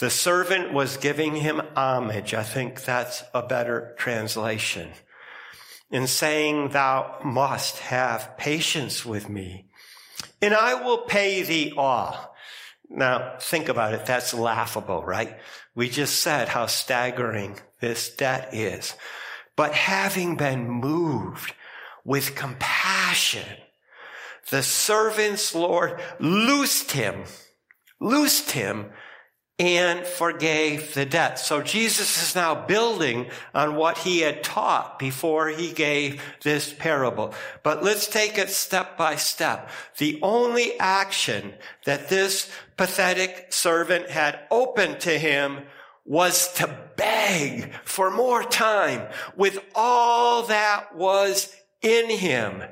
the 0.00 0.10
servant 0.10 0.72
was 0.72 0.96
giving 0.96 1.36
him 1.36 1.62
homage. 1.76 2.34
I 2.34 2.42
think 2.42 2.84
that's 2.84 3.22
a 3.32 3.42
better 3.42 3.94
translation. 3.98 4.90
In 5.90 6.06
saying, 6.06 6.70
thou 6.70 7.18
must 7.24 7.78
have 7.78 8.36
patience 8.36 9.06
with 9.06 9.28
me 9.28 9.68
and 10.44 10.52
I 10.52 10.74
will 10.74 10.98
pay 10.98 11.42
thee 11.42 11.72
all. 11.74 12.34
Now 12.90 13.36
think 13.40 13.70
about 13.70 13.94
it. 13.94 14.04
That's 14.04 14.34
laughable, 14.34 15.02
right? 15.02 15.38
We 15.74 15.88
just 15.88 16.20
said 16.20 16.48
how 16.48 16.66
staggering 16.66 17.58
this 17.80 18.14
debt 18.14 18.52
is. 18.52 18.94
But 19.56 19.72
having 19.72 20.36
been 20.36 20.68
moved 20.68 21.54
with 22.04 22.34
compassion, 22.34 23.46
the 24.50 24.62
servant's 24.62 25.54
Lord 25.54 26.00
loosed 26.18 26.92
him, 26.92 27.24
loosed 28.00 28.52
him 28.52 28.90
and 29.58 30.04
forgave 30.04 30.94
the 30.94 31.06
debt. 31.06 31.38
So 31.38 31.62
Jesus 31.62 32.20
is 32.20 32.34
now 32.34 32.66
building 32.66 33.30
on 33.54 33.76
what 33.76 33.98
he 33.98 34.20
had 34.20 34.42
taught 34.42 34.98
before 34.98 35.48
he 35.48 35.70
gave 35.70 36.20
this 36.42 36.72
parable. 36.72 37.32
But 37.62 37.84
let's 37.84 38.08
take 38.08 38.36
it 38.36 38.50
step 38.50 38.98
by 38.98 39.14
step. 39.14 39.70
The 39.98 40.18
only 40.22 40.78
action 40.80 41.54
that 41.84 42.08
this 42.08 42.50
pathetic 42.76 43.52
servant 43.52 44.10
had 44.10 44.40
open 44.50 44.98
to 45.00 45.16
him 45.16 45.60
was 46.04 46.52
to 46.54 46.76
beg 46.96 47.72
for 47.84 48.10
more 48.10 48.42
time 48.42 49.06
with 49.36 49.58
all 49.74 50.42
that 50.44 50.96
was 50.96 51.54
in 51.80 52.10
him. 52.10 52.62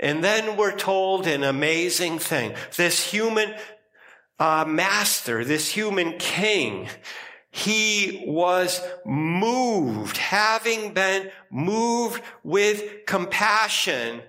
And 0.00 0.24
then 0.24 0.56
we're 0.56 0.76
told 0.76 1.26
an 1.26 1.44
amazing 1.44 2.18
thing. 2.18 2.54
This 2.76 3.12
human 3.12 3.54
uh, 4.38 4.64
master, 4.66 5.44
this 5.44 5.68
human 5.68 6.16
king, 6.18 6.88
he 7.50 8.24
was 8.26 8.80
moved, 9.04 10.16
having 10.16 10.94
been 10.94 11.30
moved 11.50 12.22
with 12.42 13.04
compassion 13.06 14.22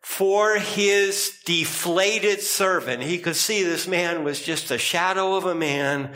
for 0.00 0.56
his 0.56 1.38
deflated 1.44 2.40
servant. 2.40 3.02
He 3.02 3.18
could 3.18 3.36
see 3.36 3.62
this 3.62 3.86
man 3.86 4.24
was 4.24 4.40
just 4.40 4.70
a 4.70 4.78
shadow 4.78 5.36
of 5.36 5.44
a 5.44 5.54
man, 5.54 6.14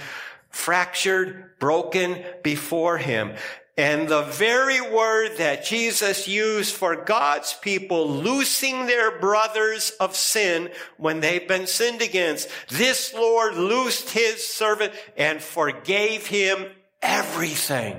fractured, 0.49 1.59
broken 1.59 2.25
before 2.43 2.97
him. 2.97 3.35
And 3.77 4.07
the 4.07 4.23
very 4.23 4.83
word 4.83 5.39
that 5.39 5.65
Jesus 5.65 6.29
used 6.29 6.75
for 6.75 6.95
God's 6.95 7.55
people 7.55 8.07
loosing 8.07 8.87
their 8.87 9.19
brothers 9.19 9.91
of 9.99 10.15
sin 10.15 10.71
when 10.99 11.21
they've 11.21 11.49
been 11.49 11.67
sinned 11.67 12.03
against, 12.03 12.49
this 12.69 13.15
Lord 13.15 13.55
loosed 13.55 14.11
his 14.11 14.47
servant 14.47 14.93
and 15.17 15.41
forgave 15.41 16.27
him 16.27 16.67
everything. 17.01 17.99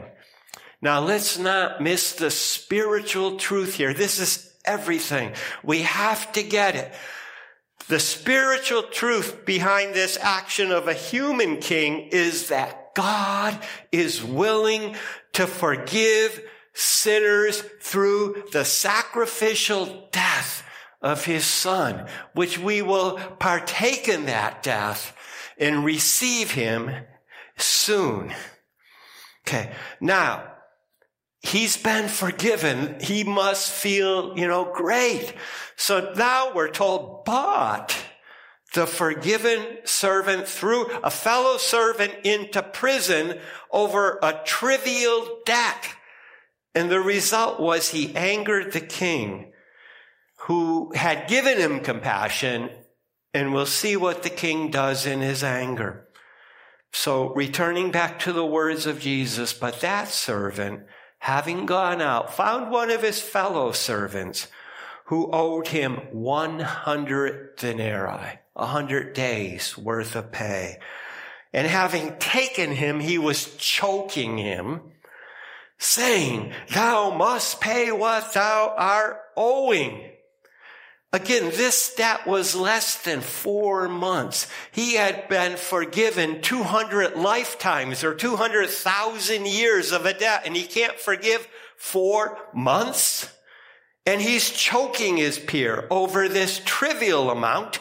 Now 0.79 0.99
let's 0.99 1.39
not 1.39 1.81
miss 1.81 2.13
the 2.13 2.29
spiritual 2.29 3.37
truth 3.37 3.75
here. 3.75 3.95
This 3.95 4.19
is 4.19 4.53
everything. 4.65 5.33
We 5.63 5.81
have 5.81 6.31
to 6.33 6.43
get 6.43 6.75
it. 6.75 6.93
The 7.87 7.99
spiritual 7.99 8.83
truth 8.83 9.45
behind 9.45 9.93
this 9.93 10.17
action 10.21 10.71
of 10.71 10.87
a 10.87 10.93
human 10.93 11.57
king 11.57 12.09
is 12.11 12.47
that 12.47 12.95
God 12.95 13.59
is 13.91 14.23
willing 14.23 14.95
to 15.33 15.47
forgive 15.47 16.41
sinners 16.73 17.61
through 17.81 18.43
the 18.51 18.65
sacrificial 18.65 20.07
death 20.11 20.63
of 21.01 21.25
his 21.25 21.45
son, 21.45 22.07
which 22.33 22.57
we 22.57 22.81
will 22.81 23.17
partake 23.39 24.07
in 24.07 24.25
that 24.25 24.63
death 24.63 25.15
and 25.57 25.83
receive 25.83 26.51
him 26.51 26.89
soon. 27.57 28.33
Okay. 29.45 29.71
Now, 29.99 30.52
he's 31.43 31.77
been 31.77 32.07
forgiven. 32.07 32.97
He 32.99 33.23
must 33.23 33.71
feel, 33.71 34.37
you 34.37 34.47
know, 34.47 34.71
great. 34.73 35.33
So 35.75 36.13
now 36.15 36.53
we're 36.53 36.71
told, 36.71 37.25
but 37.25 37.95
the 38.73 38.87
forgiven 38.87 39.77
servant 39.83 40.47
threw 40.47 40.85
a 41.03 41.11
fellow 41.11 41.57
servant 41.57 42.13
into 42.23 42.63
prison 42.63 43.39
over 43.71 44.17
a 44.23 44.41
trivial 44.45 45.41
debt. 45.45 45.89
And 46.73 46.89
the 46.89 47.01
result 47.01 47.59
was 47.59 47.89
he 47.89 48.15
angered 48.15 48.71
the 48.71 48.81
king 48.81 49.51
who 50.47 50.91
had 50.95 51.27
given 51.27 51.57
him 51.57 51.81
compassion. 51.81 52.71
And 53.33 53.53
we'll 53.53 53.65
see 53.65 53.95
what 53.95 54.23
the 54.23 54.29
king 54.29 54.71
does 54.71 55.05
in 55.05 55.21
his 55.21 55.43
anger. 55.43 56.07
So 56.91 57.33
returning 57.33 57.91
back 57.91 58.19
to 58.19 58.33
the 58.33 58.45
words 58.45 58.85
of 58.85 58.99
Jesus, 58.99 59.53
but 59.53 59.81
that 59.81 60.07
servant, 60.07 60.83
having 61.23 61.65
gone 61.65 62.01
out, 62.01 62.33
found 62.33 62.69
one 62.69 62.91
of 62.91 63.01
his 63.01 63.21
fellow 63.21 63.71
servants 63.71 64.49
who 65.05 65.31
owed 65.31 65.69
him 65.69 65.95
100 66.11 67.55
denarii 67.55 68.39
a 68.57 68.65
hundred 68.65 69.13
days 69.13 69.77
worth 69.77 70.17
of 70.17 70.33
pay. 70.33 70.77
And 71.53 71.65
having 71.65 72.17
taken 72.17 72.71
him, 72.71 72.99
he 72.99 73.17
was 73.17 73.55
choking 73.55 74.37
him, 74.37 74.81
saying, 75.77 76.51
thou 76.73 77.11
must 77.11 77.61
pay 77.61 77.89
what 77.89 78.33
thou 78.33 78.75
art 78.77 79.21
owing. 79.37 80.01
Again, 81.13 81.51
this 81.51 81.93
debt 81.93 82.25
was 82.25 82.55
less 82.55 82.95
than 83.03 83.21
four 83.21 83.87
months. 83.87 84.47
He 84.71 84.95
had 84.95 85.29
been 85.29 85.57
forgiven 85.57 86.41
200 86.41 87.15
lifetimes 87.15 88.03
or 88.03 88.15
200,000 88.15 89.45
years 89.45 89.91
of 89.91 90.07
a 90.07 90.13
debt 90.15 90.41
and 90.47 90.55
he 90.55 90.63
can't 90.63 90.99
forgive 90.99 91.47
four 91.77 92.39
months. 92.51 93.31
And 94.07 94.23
he's 94.23 94.49
choking 94.49 95.17
his 95.17 95.37
peer 95.37 95.85
over 95.91 96.27
this 96.27 96.59
trivial 96.65 97.29
amount 97.29 97.77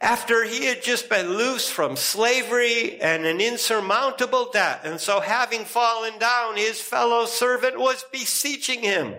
after 0.00 0.44
he 0.44 0.66
had 0.66 0.84
just 0.84 1.08
been 1.08 1.36
loose 1.36 1.68
from 1.68 1.96
slavery 1.96 3.00
and 3.00 3.26
an 3.26 3.40
insurmountable 3.40 4.50
debt. 4.52 4.82
And 4.84 5.00
so 5.00 5.18
having 5.18 5.64
fallen 5.64 6.16
down, 6.20 6.56
his 6.56 6.80
fellow 6.80 7.26
servant 7.26 7.76
was 7.80 8.04
beseeching 8.12 8.82
him, 8.82 9.14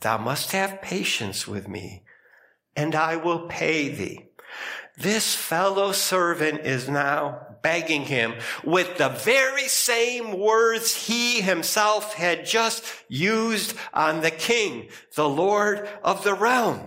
thou 0.00 0.18
must 0.18 0.52
have 0.52 0.80
patience 0.82 1.48
with 1.48 1.66
me 1.66 2.04
and 2.76 2.94
I 2.94 3.16
will 3.16 3.46
pay 3.46 3.88
thee. 3.88 4.26
This 4.96 5.34
fellow 5.34 5.92
servant 5.92 6.60
is 6.60 6.88
now 6.88 7.46
begging 7.62 8.02
him 8.02 8.34
with 8.64 8.96
the 8.96 9.08
very 9.08 9.68
same 9.68 10.38
words 10.38 10.94
he 11.06 11.40
himself 11.40 12.14
had 12.14 12.46
just 12.46 12.84
used 13.08 13.74
on 13.92 14.20
the 14.20 14.30
king, 14.30 14.88
the 15.14 15.28
Lord 15.28 15.88
of 16.02 16.24
the 16.24 16.32
realm. 16.32 16.80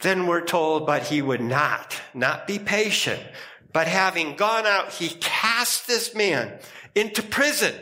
Then 0.00 0.26
we're 0.26 0.44
told, 0.44 0.86
but 0.86 1.04
he 1.04 1.22
would 1.22 1.40
not, 1.40 1.98
not 2.12 2.46
be 2.46 2.58
patient. 2.58 3.22
But 3.72 3.86
having 3.88 4.36
gone 4.36 4.66
out, 4.66 4.92
he 4.92 5.08
cast 5.20 5.86
this 5.86 6.14
man 6.14 6.58
into 6.94 7.22
prison 7.22 7.74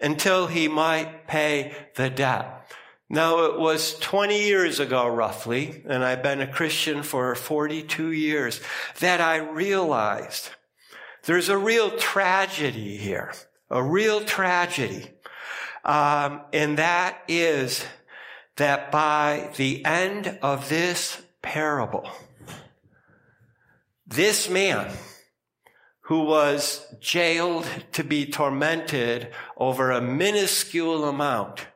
until 0.00 0.46
he 0.46 0.68
might 0.68 1.26
pay 1.26 1.74
the 1.94 2.10
debt. 2.10 2.70
Now 3.10 3.44
it 3.44 3.58
was 3.58 3.98
20 4.00 4.42
years 4.42 4.80
ago 4.80 5.08
roughly, 5.08 5.82
and 5.88 6.04
I've 6.04 6.22
been 6.22 6.40
a 6.40 6.46
Christian 6.46 7.02
for 7.02 7.34
42 7.34 8.12
years, 8.12 8.60
that 9.00 9.20
I 9.20 9.36
realized 9.36 10.50
there's 11.24 11.48
a 11.48 11.56
real 11.56 11.96
tragedy 11.96 12.96
here, 12.96 13.32
a 13.70 13.82
real 13.82 14.20
tragedy. 14.20 15.10
Um, 15.84 16.42
and 16.52 16.76
that 16.78 17.22
is 17.28 17.84
that 18.56 18.90
by 18.90 19.50
the 19.56 19.84
end 19.86 20.38
of 20.42 20.68
this 20.68 21.22
parable. 21.40 22.10
This 24.06 24.50
man 24.50 24.90
who 26.02 26.24
was 26.24 26.86
jailed 27.00 27.66
to 27.92 28.02
be 28.02 28.26
tormented 28.26 29.32
over 29.56 29.90
a 29.90 30.00
minuscule 30.00 31.04
amount, 31.04 31.66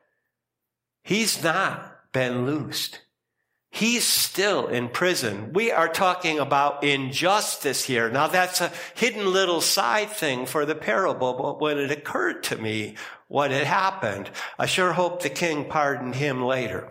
he's 1.03 1.43
not 1.43 2.11
been 2.11 2.45
loosed. 2.45 2.99
He's 3.69 4.05
still 4.05 4.67
in 4.67 4.89
prison. 4.89 5.51
We 5.51 5.71
are 5.71 5.87
talking 5.87 6.37
about 6.37 6.83
injustice 6.83 7.83
here. 7.83 8.07
Now 8.07 8.27
that's 8.27 8.61
a 8.61 8.71
hidden 8.93 9.33
little 9.33 9.61
side 9.61 10.11
thing 10.11 10.45
for 10.45 10.63
the 10.63 10.75
parable, 10.75 11.33
but 11.33 11.59
when 11.59 11.79
it 11.79 11.89
occurred 11.89 12.43
to 12.43 12.57
me 12.57 12.95
what 13.29 13.49
had 13.49 13.65
happened, 13.65 14.29
I 14.59 14.67
sure 14.67 14.93
hope 14.93 15.23
the 15.23 15.31
king 15.31 15.65
pardoned 15.65 16.13
him 16.13 16.43
later. 16.43 16.89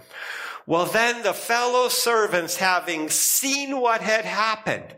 Well, 0.67 0.87
then 0.87 1.23
the 1.23 1.35
fellow 1.35 1.89
servants, 1.89 2.57
having 2.57 3.11
seen 3.11 3.81
what 3.81 4.01
had 4.01 4.25
happened, 4.25 4.97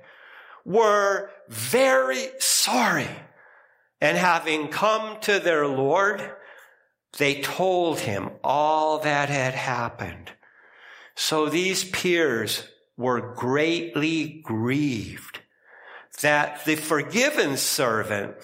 were 0.64 1.30
very 1.48 2.28
sorry. 2.38 3.08
And 4.00 4.16
having 4.16 4.68
come 4.68 5.18
to 5.22 5.38
their 5.38 5.66
Lord, 5.66 6.30
they 7.18 7.40
told 7.40 8.00
him 8.00 8.30
all 8.42 8.98
that 8.98 9.28
had 9.28 9.54
happened. 9.54 10.32
So 11.14 11.48
these 11.48 11.84
peers 11.84 12.68
were 12.96 13.34
greatly 13.34 14.40
grieved 14.44 15.40
that 16.22 16.64
the 16.64 16.76
forgiven 16.76 17.56
servant 17.56 18.34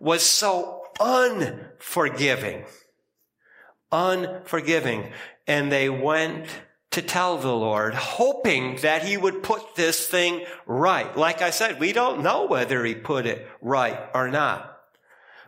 was 0.00 0.22
so 0.22 0.82
unforgiving. 1.00 2.64
Unforgiving. 3.90 5.12
And 5.46 5.70
they 5.70 5.88
went 5.88 6.46
to 6.92 7.02
tell 7.02 7.36
the 7.36 7.52
Lord, 7.52 7.94
hoping 7.94 8.76
that 8.76 9.04
he 9.04 9.16
would 9.16 9.42
put 9.42 9.76
this 9.76 10.06
thing 10.08 10.44
right. 10.64 11.14
Like 11.16 11.42
I 11.42 11.50
said, 11.50 11.78
we 11.78 11.92
don't 11.92 12.22
know 12.22 12.46
whether 12.46 12.84
he 12.84 12.94
put 12.94 13.26
it 13.26 13.46
right 13.60 13.98
or 14.14 14.30
not. 14.30 14.75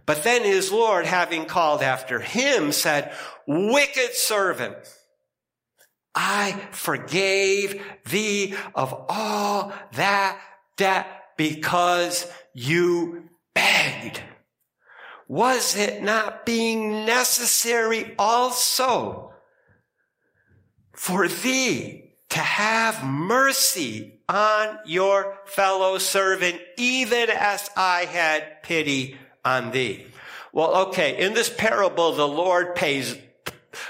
But 0.09 0.23
then 0.23 0.43
his 0.43 0.73
Lord, 0.73 1.05
having 1.05 1.45
called 1.45 1.83
after 1.83 2.19
him, 2.19 2.73
said, 2.73 3.13
wicked 3.47 4.15
servant, 4.15 4.75
I 6.15 6.53
forgave 6.71 7.85
thee 8.09 8.55
of 8.75 8.95
all 9.11 9.71
that 9.93 10.41
debt 10.79 11.07
because 11.37 12.27
you 12.55 13.29
begged. 13.55 14.23
Was 15.29 15.77
it 15.77 16.03
not 16.03 16.47
being 16.47 17.05
necessary 17.05 18.15
also 18.19 19.35
for 20.95 21.29
thee 21.29 22.15
to 22.31 22.39
have 22.39 23.05
mercy 23.05 24.23
on 24.27 24.79
your 24.87 25.37
fellow 25.45 25.99
servant, 25.99 26.59
even 26.79 27.29
as 27.29 27.69
I 27.77 28.07
had 28.07 28.63
pity 28.63 29.19
on 29.45 29.71
thee. 29.71 30.07
Well, 30.53 30.89
okay, 30.89 31.19
in 31.25 31.35
this 31.35 31.51
parable, 31.51 32.13
the 32.13 32.27
Lord 32.27 32.75
pays, 32.75 33.17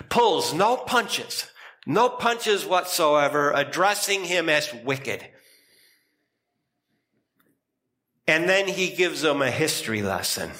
pulls 0.09 0.53
no 0.53 0.77
punches, 0.77 1.47
no 1.87 2.09
punches 2.09 2.67
whatsoever, 2.67 3.53
addressing 3.53 4.25
him 4.25 4.49
as 4.49 4.73
wicked. 4.85 5.25
And 8.27 8.49
then 8.49 8.69
he 8.69 8.91
gives 8.91 9.23
them 9.23 9.41
a 9.41 9.51
history 9.51 10.03
lesson. 10.03 10.51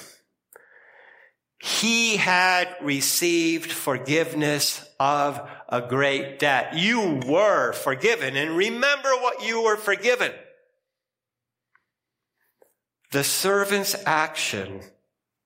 He 1.61 2.15
had 2.15 2.73
received 2.81 3.71
forgiveness 3.71 4.89
of 4.99 5.47
a 5.67 5.81
great 5.81 6.39
debt. 6.39 6.75
You 6.75 7.19
were 7.27 7.73
forgiven 7.73 8.35
and 8.35 8.55
remember 8.55 9.09
what 9.09 9.45
you 9.45 9.63
were 9.63 9.75
forgiven. 9.75 10.31
The 13.11 13.23
servant's 13.23 13.95
action 14.05 14.81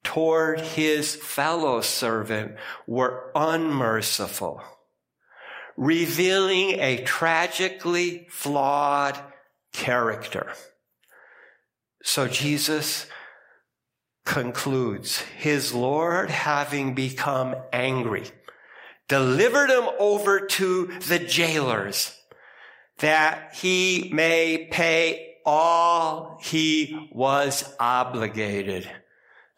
toward 0.03 0.59
his 0.59 1.15
fellow 1.15 1.81
servant 1.81 2.57
were 2.85 3.31
unmerciful, 3.35 4.61
revealing 5.77 6.79
a 6.79 7.03
tragically 7.03 8.27
flawed 8.29 9.17
character. 9.71 10.51
So 12.03 12.27
Jesus 12.27 13.07
concludes, 14.25 15.19
his 15.37 15.73
Lord 15.73 16.29
having 16.29 16.95
become 16.95 17.55
angry, 17.71 18.25
delivered 19.07 19.69
him 19.69 19.87
over 19.99 20.41
to 20.41 20.87
the 21.07 21.19
jailers 21.19 22.17
that 22.99 23.55
he 23.55 24.09
may 24.13 24.67
pay 24.69 25.32
all 25.45 26.39
he 26.41 27.09
was 27.11 27.73
obligated. 27.79 28.89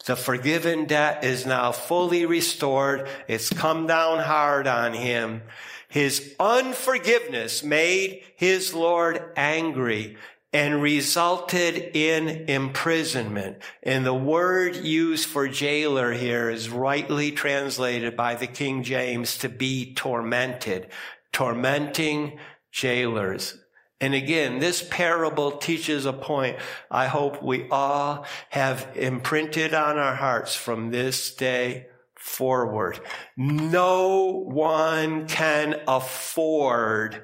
The 0.05 0.15
forgiven 0.15 0.85
debt 0.85 1.23
is 1.23 1.45
now 1.45 1.71
fully 1.71 2.25
restored. 2.25 3.09
It's 3.27 3.49
come 3.49 3.87
down 3.87 4.19
hard 4.19 4.67
on 4.67 4.93
him. 4.93 5.41
His 5.89 6.35
unforgiveness 6.39 7.63
made 7.63 8.21
his 8.35 8.73
Lord 8.73 9.31
angry 9.35 10.17
and 10.53 10.81
resulted 10.81 11.91
in 11.95 12.45
imprisonment. 12.47 13.57
And 13.83 14.05
the 14.05 14.13
word 14.13 14.75
used 14.75 15.27
for 15.27 15.47
jailer 15.47 16.13
here 16.13 16.49
is 16.49 16.69
rightly 16.69 17.31
translated 17.31 18.15
by 18.15 18.35
the 18.35 18.47
King 18.47 18.83
James 18.83 19.37
to 19.39 19.49
be 19.49 19.93
tormented, 19.95 20.87
tormenting 21.33 22.39
jailers. 22.71 23.57
And 24.01 24.13
again, 24.13 24.59
this 24.59 24.85
parable 24.89 25.53
teaches 25.53 26.05
a 26.05 26.13
point 26.13 26.57
I 26.91 27.07
hope 27.07 27.41
we 27.41 27.67
all 27.69 28.25
have 28.49 28.87
imprinted 28.95 29.73
on 29.73 29.97
our 29.97 30.15
hearts 30.15 30.55
from 30.55 30.91
this 30.91 31.33
day 31.33 31.87
forward. 32.15 32.99
No 33.37 34.43
one 34.47 35.27
can 35.27 35.79
afford 35.87 37.23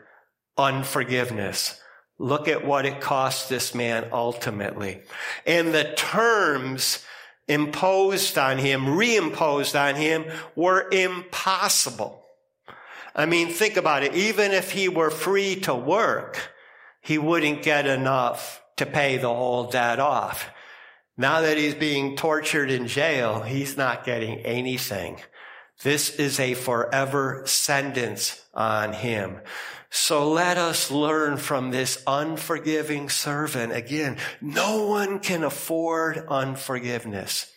unforgiveness. 0.58 1.82
Look 2.18 2.48
at 2.48 2.66
what 2.66 2.86
it 2.86 3.02
cost 3.02 3.50
this 3.50 3.74
man 3.74 4.08
ultimately. 4.14 5.02
And 5.46 5.74
the 5.74 5.92
terms 5.96 7.04
imposed 7.48 8.38
on 8.38 8.60
him, 8.60 8.86
reimposed 8.86 9.80
on 9.80 9.96
him, 9.96 10.26
were 10.56 10.88
impossible. 10.92 12.24
I 13.16 13.26
mean, 13.26 13.50
think 13.50 13.76
about 13.76 14.04
it. 14.04 14.14
Even 14.14 14.52
if 14.52 14.72
he 14.72 14.88
were 14.88 15.10
free 15.10 15.56
to 15.62 15.76
work, 15.76 16.52
he 17.02 17.18
wouldn't 17.18 17.64
get 17.64 17.88
enough 17.88 18.64
to 18.78 18.86
pay 18.86 19.18
the 19.18 19.34
whole 19.34 19.66
debt 19.66 20.00
off. 20.00 20.50
Now 21.18 21.42
that 21.42 21.58
he's 21.58 21.76
being 21.76 22.16
tortured 22.16 22.72
in 22.72 22.88
jail, 22.88 23.42
he's 23.42 23.78
not 23.78 24.06
getting 24.06 24.40
anything. 24.40 25.20
This 25.84 26.16
is 26.16 26.40
a 26.40 26.54
forever 26.54 27.44
sentence 27.46 28.44
on 28.54 28.94
him. 28.94 29.42
So 29.90 30.32
let 30.32 30.58
us 30.58 30.90
learn 30.90 31.38
from 31.38 31.72
this 31.72 32.02
unforgiving 32.08 33.10
servant. 33.10 33.74
Again, 33.74 34.18
no 34.40 34.86
one 34.86 35.20
can 35.20 35.44
afford 35.44 36.26
unforgiveness. 36.30 37.52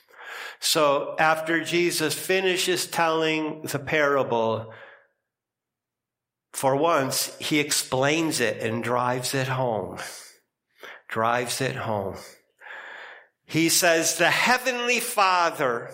So 0.59 1.15
after 1.19 1.63
Jesus 1.63 2.15
finishes 2.15 2.87
telling 2.87 3.63
the 3.63 3.79
parable, 3.79 4.73
for 6.55 6.77
once, 6.77 7.37
he 7.41 7.59
explains 7.59 8.39
it 8.39 8.63
and 8.63 8.85
drives 8.85 9.35
it 9.35 9.49
home. 9.49 9.99
Drives 11.09 11.61
it 11.61 11.75
home. 11.75 12.15
He 13.45 13.69
says, 13.69 14.19
the 14.19 14.31
heavenly 14.31 15.01
father 15.01 15.91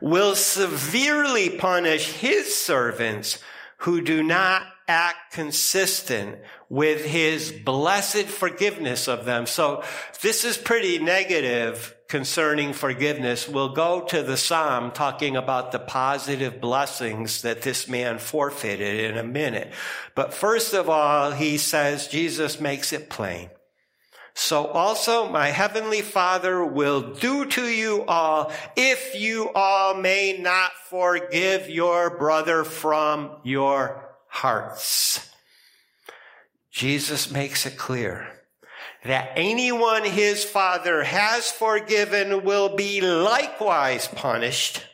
will 0.00 0.36
severely 0.36 1.50
punish 1.50 2.12
his 2.12 2.56
servants 2.56 3.42
who 3.78 4.00
do 4.00 4.22
not 4.22 4.62
act 4.86 5.32
consistent 5.32 6.38
with 6.68 7.04
his 7.04 7.50
blessed 7.50 8.26
forgiveness 8.26 9.08
of 9.08 9.24
them. 9.24 9.46
So 9.46 9.82
this 10.22 10.44
is 10.44 10.56
pretty 10.56 11.00
negative 11.00 11.96
concerning 12.10 12.72
forgiveness. 12.72 13.48
We'll 13.48 13.72
go 13.72 14.02
to 14.02 14.22
the 14.22 14.36
Psalm 14.36 14.90
talking 14.90 15.36
about 15.36 15.70
the 15.70 15.78
positive 15.78 16.60
blessings 16.60 17.42
that 17.42 17.62
this 17.62 17.88
man 17.88 18.18
forfeited 18.18 19.10
in 19.10 19.16
a 19.16 19.22
minute. 19.22 19.72
But 20.16 20.34
first 20.34 20.74
of 20.74 20.90
all, 20.90 21.30
he 21.30 21.56
says, 21.56 22.08
Jesus 22.08 22.60
makes 22.60 22.92
it 22.92 23.08
plain. 23.08 23.50
So 24.34 24.66
also 24.66 25.28
my 25.28 25.48
heavenly 25.48 26.02
father 26.02 26.64
will 26.64 27.14
do 27.14 27.46
to 27.46 27.64
you 27.64 28.04
all 28.04 28.52
if 28.76 29.14
you 29.14 29.50
all 29.54 29.94
may 29.94 30.36
not 30.38 30.72
forgive 30.88 31.70
your 31.70 32.18
brother 32.18 32.64
from 32.64 33.36
your 33.44 34.16
hearts. 34.26 35.30
Jesus 36.72 37.30
makes 37.30 37.66
it 37.66 37.76
clear 37.76 38.39
that 39.04 39.32
anyone 39.36 40.04
his 40.04 40.44
father 40.44 41.02
has 41.02 41.50
forgiven 41.50 42.44
will 42.44 42.76
be 42.76 43.00
likewise 43.00 44.08
punished 44.08 44.84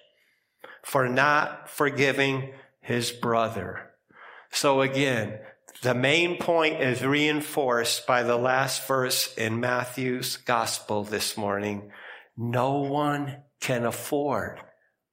for 0.82 1.08
not 1.08 1.68
forgiving 1.68 2.52
his 2.80 3.10
brother. 3.10 3.90
So 4.50 4.80
again, 4.80 5.38
the 5.82 5.94
main 5.94 6.38
point 6.38 6.80
is 6.80 7.04
reinforced 7.04 8.06
by 8.06 8.22
the 8.22 8.36
last 8.36 8.86
verse 8.86 9.34
in 9.34 9.60
Matthew's 9.60 10.36
gospel 10.36 11.02
this 11.02 11.36
morning. 11.36 11.90
No 12.36 12.78
one 12.78 13.42
can 13.60 13.84
afford 13.84 14.60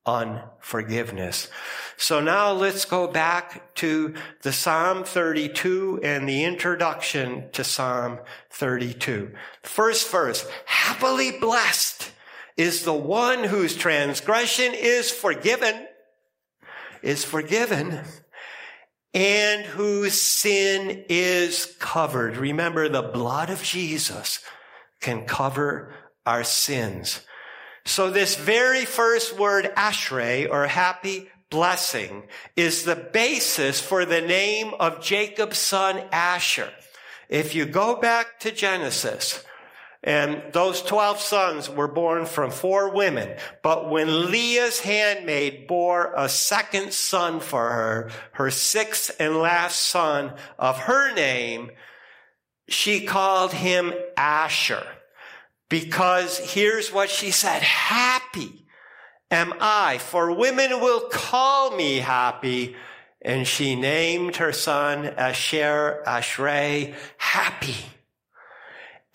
unforgiveness. 0.05 1.49
So 1.97 2.19
now 2.19 2.51
let's 2.51 2.85
go 2.85 3.07
back 3.07 3.73
to 3.75 4.13
the 4.41 4.51
Psalm 4.51 5.03
32 5.03 6.01
and 6.03 6.27
the 6.27 6.43
introduction 6.43 7.49
to 7.53 7.63
Psalm 7.63 8.19
32. 8.51 9.31
First 9.61 10.11
verse, 10.11 10.45
happily 10.65 11.31
blessed 11.39 12.11
is 12.57 12.83
the 12.83 12.93
one 12.93 13.45
whose 13.45 13.75
transgression 13.75 14.73
is 14.73 15.09
forgiven, 15.09 15.87
is 17.01 17.23
forgiven, 17.23 18.01
and 19.13 19.65
whose 19.65 20.19
sin 20.19 21.05
is 21.07 21.75
covered. 21.79 22.37
Remember, 22.37 22.89
the 22.89 23.01
blood 23.01 23.49
of 23.49 23.63
Jesus 23.63 24.39
can 25.01 25.25
cover 25.25 25.93
our 26.25 26.43
sins. 26.43 27.21
So 27.85 28.09
this 28.09 28.35
very 28.35 28.85
first 28.85 29.37
word, 29.37 29.71
ashrei, 29.75 30.49
or 30.49 30.67
happy 30.67 31.29
blessing, 31.49 32.23
is 32.55 32.83
the 32.83 32.95
basis 32.95 33.79
for 33.79 34.05
the 34.05 34.21
name 34.21 34.73
of 34.79 35.01
Jacob's 35.01 35.57
son 35.57 36.01
Asher. 36.11 36.71
If 37.29 37.55
you 37.55 37.65
go 37.65 37.95
back 37.95 38.39
to 38.41 38.51
Genesis, 38.51 39.43
and 40.03 40.43
those 40.51 40.81
12 40.81 41.19
sons 41.19 41.69
were 41.69 41.87
born 41.87 42.25
from 42.25 42.51
four 42.51 42.89
women. 42.93 43.37
But 43.61 43.89
when 43.89 44.29
Leah's 44.31 44.81
handmaid 44.81 45.65
bore 45.65 46.13
a 46.15 46.27
second 46.27 46.91
son 46.91 47.39
for 47.39 47.69
her, 47.69 48.11
her 48.33 48.51
sixth 48.51 49.15
and 49.19 49.37
last 49.37 49.79
son 49.79 50.33
of 50.59 50.77
her 50.79 51.13
name, 51.13 51.71
she 52.67 53.05
called 53.05 53.53
him 53.53 53.93
Asher. 54.17 54.85
Because 55.73 56.37
here's 56.37 56.93
what 56.93 57.09
she 57.09 57.31
said, 57.31 57.63
happy 57.63 58.67
am 59.31 59.55
I, 59.59 59.97
for 59.97 60.31
women 60.31 60.69
will 60.81 61.09
call 61.09 61.75
me 61.75 61.97
happy. 61.97 62.75
And 63.23 63.47
she 63.47 63.75
named 63.75 64.35
her 64.35 64.51
son 64.51 65.07
Asher, 65.07 66.03
Ashrei, 66.05 66.93
happy. 67.17 67.73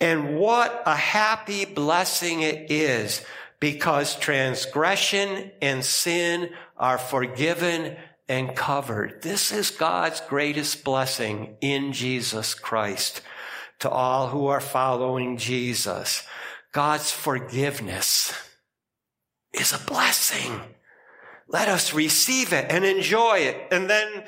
And 0.01 0.37
what 0.37 0.83
a 0.85 0.97
happy 0.97 1.63
blessing 1.63 2.41
it 2.41 2.69
is 2.69 3.23
because 3.61 4.19
transgression 4.19 5.51
and 5.61 5.85
sin 5.85 6.49
are 6.75 6.97
forgiven 6.97 7.95
and 8.27 8.53
covered. 8.53 9.21
This 9.21 9.53
is 9.53 9.71
God's 9.71 10.19
greatest 10.27 10.83
blessing 10.83 11.55
in 11.61 11.93
Jesus 11.93 12.53
Christ 12.53 13.21
to 13.79 13.89
all 13.89 14.27
who 14.27 14.47
are 14.47 14.61
following 14.61 15.37
Jesus. 15.37 16.23
God's 16.71 17.11
forgiveness 17.11 18.33
is 19.53 19.73
a 19.73 19.85
blessing. 19.85 20.61
Let 21.47 21.67
us 21.67 21.93
receive 21.93 22.53
it 22.53 22.71
and 22.71 22.85
enjoy 22.85 23.39
it. 23.39 23.57
And 23.71 23.89
then 23.89 24.23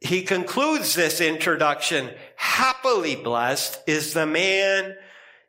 he 0.00 0.22
concludes 0.22 0.94
this 0.94 1.20
introduction. 1.20 2.10
Happily 2.36 3.16
blessed 3.16 3.80
is 3.86 4.12
the 4.12 4.26
man 4.26 4.96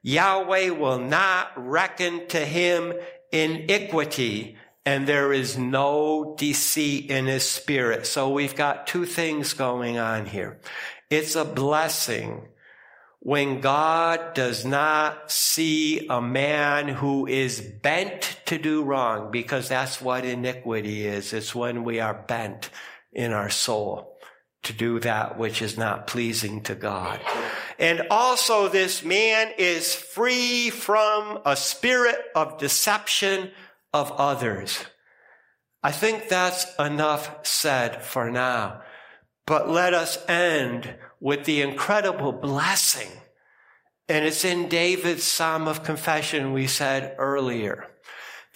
Yahweh 0.01 0.69
will 0.69 0.99
not 0.99 1.51
reckon 1.55 2.27
to 2.27 2.39
him 2.39 2.93
iniquity 3.31 4.57
and 4.85 5.07
there 5.07 5.33
is 5.33 5.57
no 5.57 6.35
deceit 6.37 7.09
in 7.09 7.25
his 7.25 7.47
spirit. 7.47 8.05
So 8.05 8.29
we've 8.29 8.55
got 8.55 8.85
two 8.85 9.05
things 9.05 9.53
going 9.53 9.97
on 9.97 10.27
here. 10.27 10.59
It's 11.09 11.35
a 11.35 11.43
blessing 11.43 12.47
when 13.25 13.59
God 13.59 14.35
does 14.35 14.63
not 14.63 15.31
see 15.31 16.05
a 16.11 16.21
man 16.21 16.87
who 16.87 17.25
is 17.25 17.59
bent 17.59 18.39
to 18.45 18.59
do 18.59 18.83
wrong, 18.83 19.31
because 19.31 19.67
that's 19.67 19.99
what 19.99 20.23
iniquity 20.23 21.07
is. 21.07 21.33
It's 21.33 21.55
when 21.55 21.83
we 21.83 21.99
are 21.99 22.13
bent 22.13 22.69
in 23.11 23.33
our 23.33 23.49
soul 23.49 24.15
to 24.61 24.73
do 24.73 24.99
that 24.99 25.39
which 25.39 25.63
is 25.63 25.75
not 25.75 26.05
pleasing 26.05 26.61
to 26.61 26.75
God. 26.75 27.19
And 27.79 28.03
also 28.11 28.67
this 28.67 29.03
man 29.03 29.53
is 29.57 29.95
free 29.95 30.69
from 30.69 31.39
a 31.47 31.55
spirit 31.55 32.19
of 32.35 32.59
deception 32.59 33.49
of 33.91 34.11
others. 34.11 34.85
I 35.81 35.91
think 35.91 36.29
that's 36.29 36.67
enough 36.77 37.43
said 37.43 38.03
for 38.03 38.29
now. 38.29 38.83
But 39.45 39.69
let 39.69 39.93
us 39.93 40.17
end 40.27 40.95
with 41.19 41.45
the 41.45 41.61
incredible 41.61 42.31
blessing. 42.31 43.09
And 44.07 44.25
it's 44.25 44.45
in 44.45 44.69
David's 44.69 45.23
Psalm 45.23 45.67
of 45.67 45.83
Confession 45.83 46.53
we 46.53 46.67
said 46.67 47.15
earlier. 47.17 47.87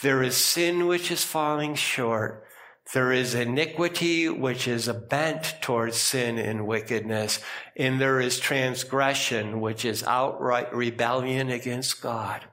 There 0.02 0.23
is 0.23 0.38
sin 0.38 0.88
which 0.88 1.12
is 1.12 1.23
falling 1.23 1.75
short 1.75 2.45
there 2.93 3.12
is 3.12 3.36
iniquity, 3.36 4.30
which 4.30 4.67
is 4.67 4.88
a 4.88 4.95
bent 4.95 5.56
towards 5.62 5.97
sin 5.97 6.39
and 6.39 6.65
wickedness. 6.65 7.39
And 7.78 8.02
there 8.02 8.19
is 8.19 8.39
transgression, 8.39 9.62
which 9.62 9.86
is 9.86 10.04
outright 10.04 10.73
rebellion 10.73 11.52
against 11.52 12.02
God. 12.02 12.45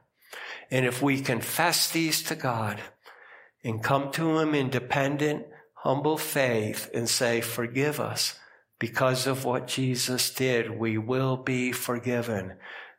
And 0.70 0.85
if 0.85 1.01
we 1.01 1.22
confess 1.22 1.90
these 1.90 2.22
to 2.25 2.35
God 2.35 2.81
and 3.64 3.83
come 3.83 4.12
to 4.12 4.38
Him 4.38 4.55
in 4.55 4.68
dependent, 4.68 5.46
humble 5.87 6.18
faith 6.18 6.90
and 6.92 7.09
say, 7.09 7.40
forgive 7.40 8.01
us 8.01 8.37
because 8.81 9.29
of 9.29 9.44
what 9.44 9.68
Jesus 9.68 10.35
did, 10.35 10.68
we 10.68 10.99
will 10.99 11.37
be 11.37 11.70
forgiven. 11.70 12.55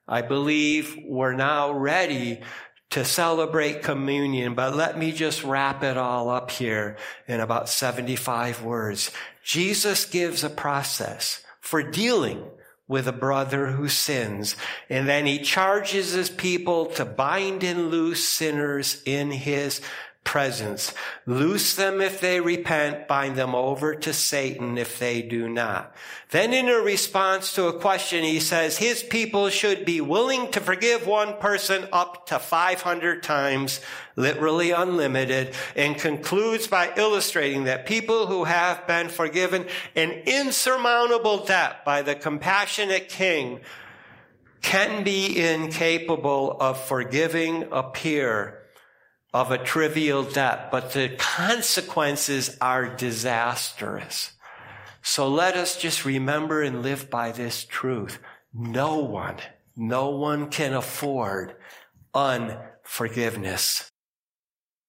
I 0.08 0.22
believe 0.22 0.98
we're 1.06 1.34
now 1.34 1.74
ready 1.74 2.40
to 2.92 3.04
celebrate 3.04 3.84
communion, 3.84 4.56
but 4.56 4.74
let 4.74 4.98
me 4.98 5.12
just 5.12 5.44
wrap 5.44 5.84
it 5.84 5.98
all 5.98 6.30
up 6.30 6.50
here 6.50 6.96
in 7.28 7.42
about 7.42 7.68
75 7.68 8.64
words. 8.64 9.12
Jesus 9.44 10.06
gives 10.06 10.46
a 10.46 10.50
process 10.50 11.44
for 11.60 11.84
dealing 11.84 12.42
with 12.88 13.06
a 13.06 13.12
brother 13.12 13.68
who 13.68 13.90
sins, 13.90 14.56
and 14.90 15.10
then 15.10 15.26
he 15.26 15.40
charges 15.40 16.14
his 16.14 16.30
people 16.30 16.86
to 16.86 17.04
bind 17.04 17.66
and 17.66 17.92
loose 17.92 18.26
sinners 18.26 19.02
in 19.06 19.30
his 19.30 19.82
presence. 20.28 20.94
Loose 21.26 21.76
them 21.76 22.02
if 22.02 22.20
they 22.20 22.42
repent, 22.42 23.08
bind 23.08 23.38
them 23.38 23.56
over 23.56 23.96
to 23.96 24.12
Satan 24.12 24.78
if 24.78 25.00
they 25.00 25.22
do 25.22 25.48
not. 25.48 25.96
Then 26.32 26.54
in 26.54 26.68
a 26.68 26.82
response 26.82 27.56
to 27.56 27.68
a 27.68 27.80
question, 27.80 28.26
he 28.26 28.42
says 28.42 28.78
his 28.78 29.02
people 29.02 29.48
should 29.48 29.86
be 29.86 30.02
willing 30.02 30.52
to 30.52 30.60
forgive 30.60 31.08
one 31.08 31.38
person 31.38 31.88
up 31.94 32.28
to 32.28 32.40
500 32.40 33.24
times, 33.24 33.80
literally 34.18 34.72
unlimited, 34.72 35.56
and 35.78 35.98
concludes 35.98 36.68
by 36.68 36.92
illustrating 36.98 37.64
that 37.64 37.86
people 37.86 38.28
who 38.28 38.44
have 38.44 38.86
been 38.86 39.08
forgiven 39.08 39.66
an 39.96 40.12
insurmountable 40.12 41.46
debt 41.46 41.86
by 41.86 42.02
the 42.02 42.16
compassionate 42.16 43.08
king 43.08 43.62
can 44.62 45.06
be 45.06 45.40
incapable 45.42 46.58
of 46.60 46.84
forgiving 46.84 47.70
a 47.72 47.84
peer 47.84 48.57
of 49.34 49.52
a 49.52 49.58
trivial 49.58 50.24
debt, 50.24 50.72
but 50.72 50.94
the 50.94 51.10
consequences 51.18 52.58
are 52.62 52.96
disastrous. 52.96 54.34
So 55.02 55.28
let 55.30 55.56
us 55.56 55.80
just 55.80 56.06
remember 56.06 56.62
and 56.62 56.82
live 56.82 57.10
by 57.10 57.32
this 57.32 57.64
truth. 57.64 58.20
No 58.54 59.00
one, 59.00 59.38
no 59.76 60.10
one 60.10 60.50
can 60.50 60.74
afford 60.74 61.56
unforgiveness. 62.14 63.92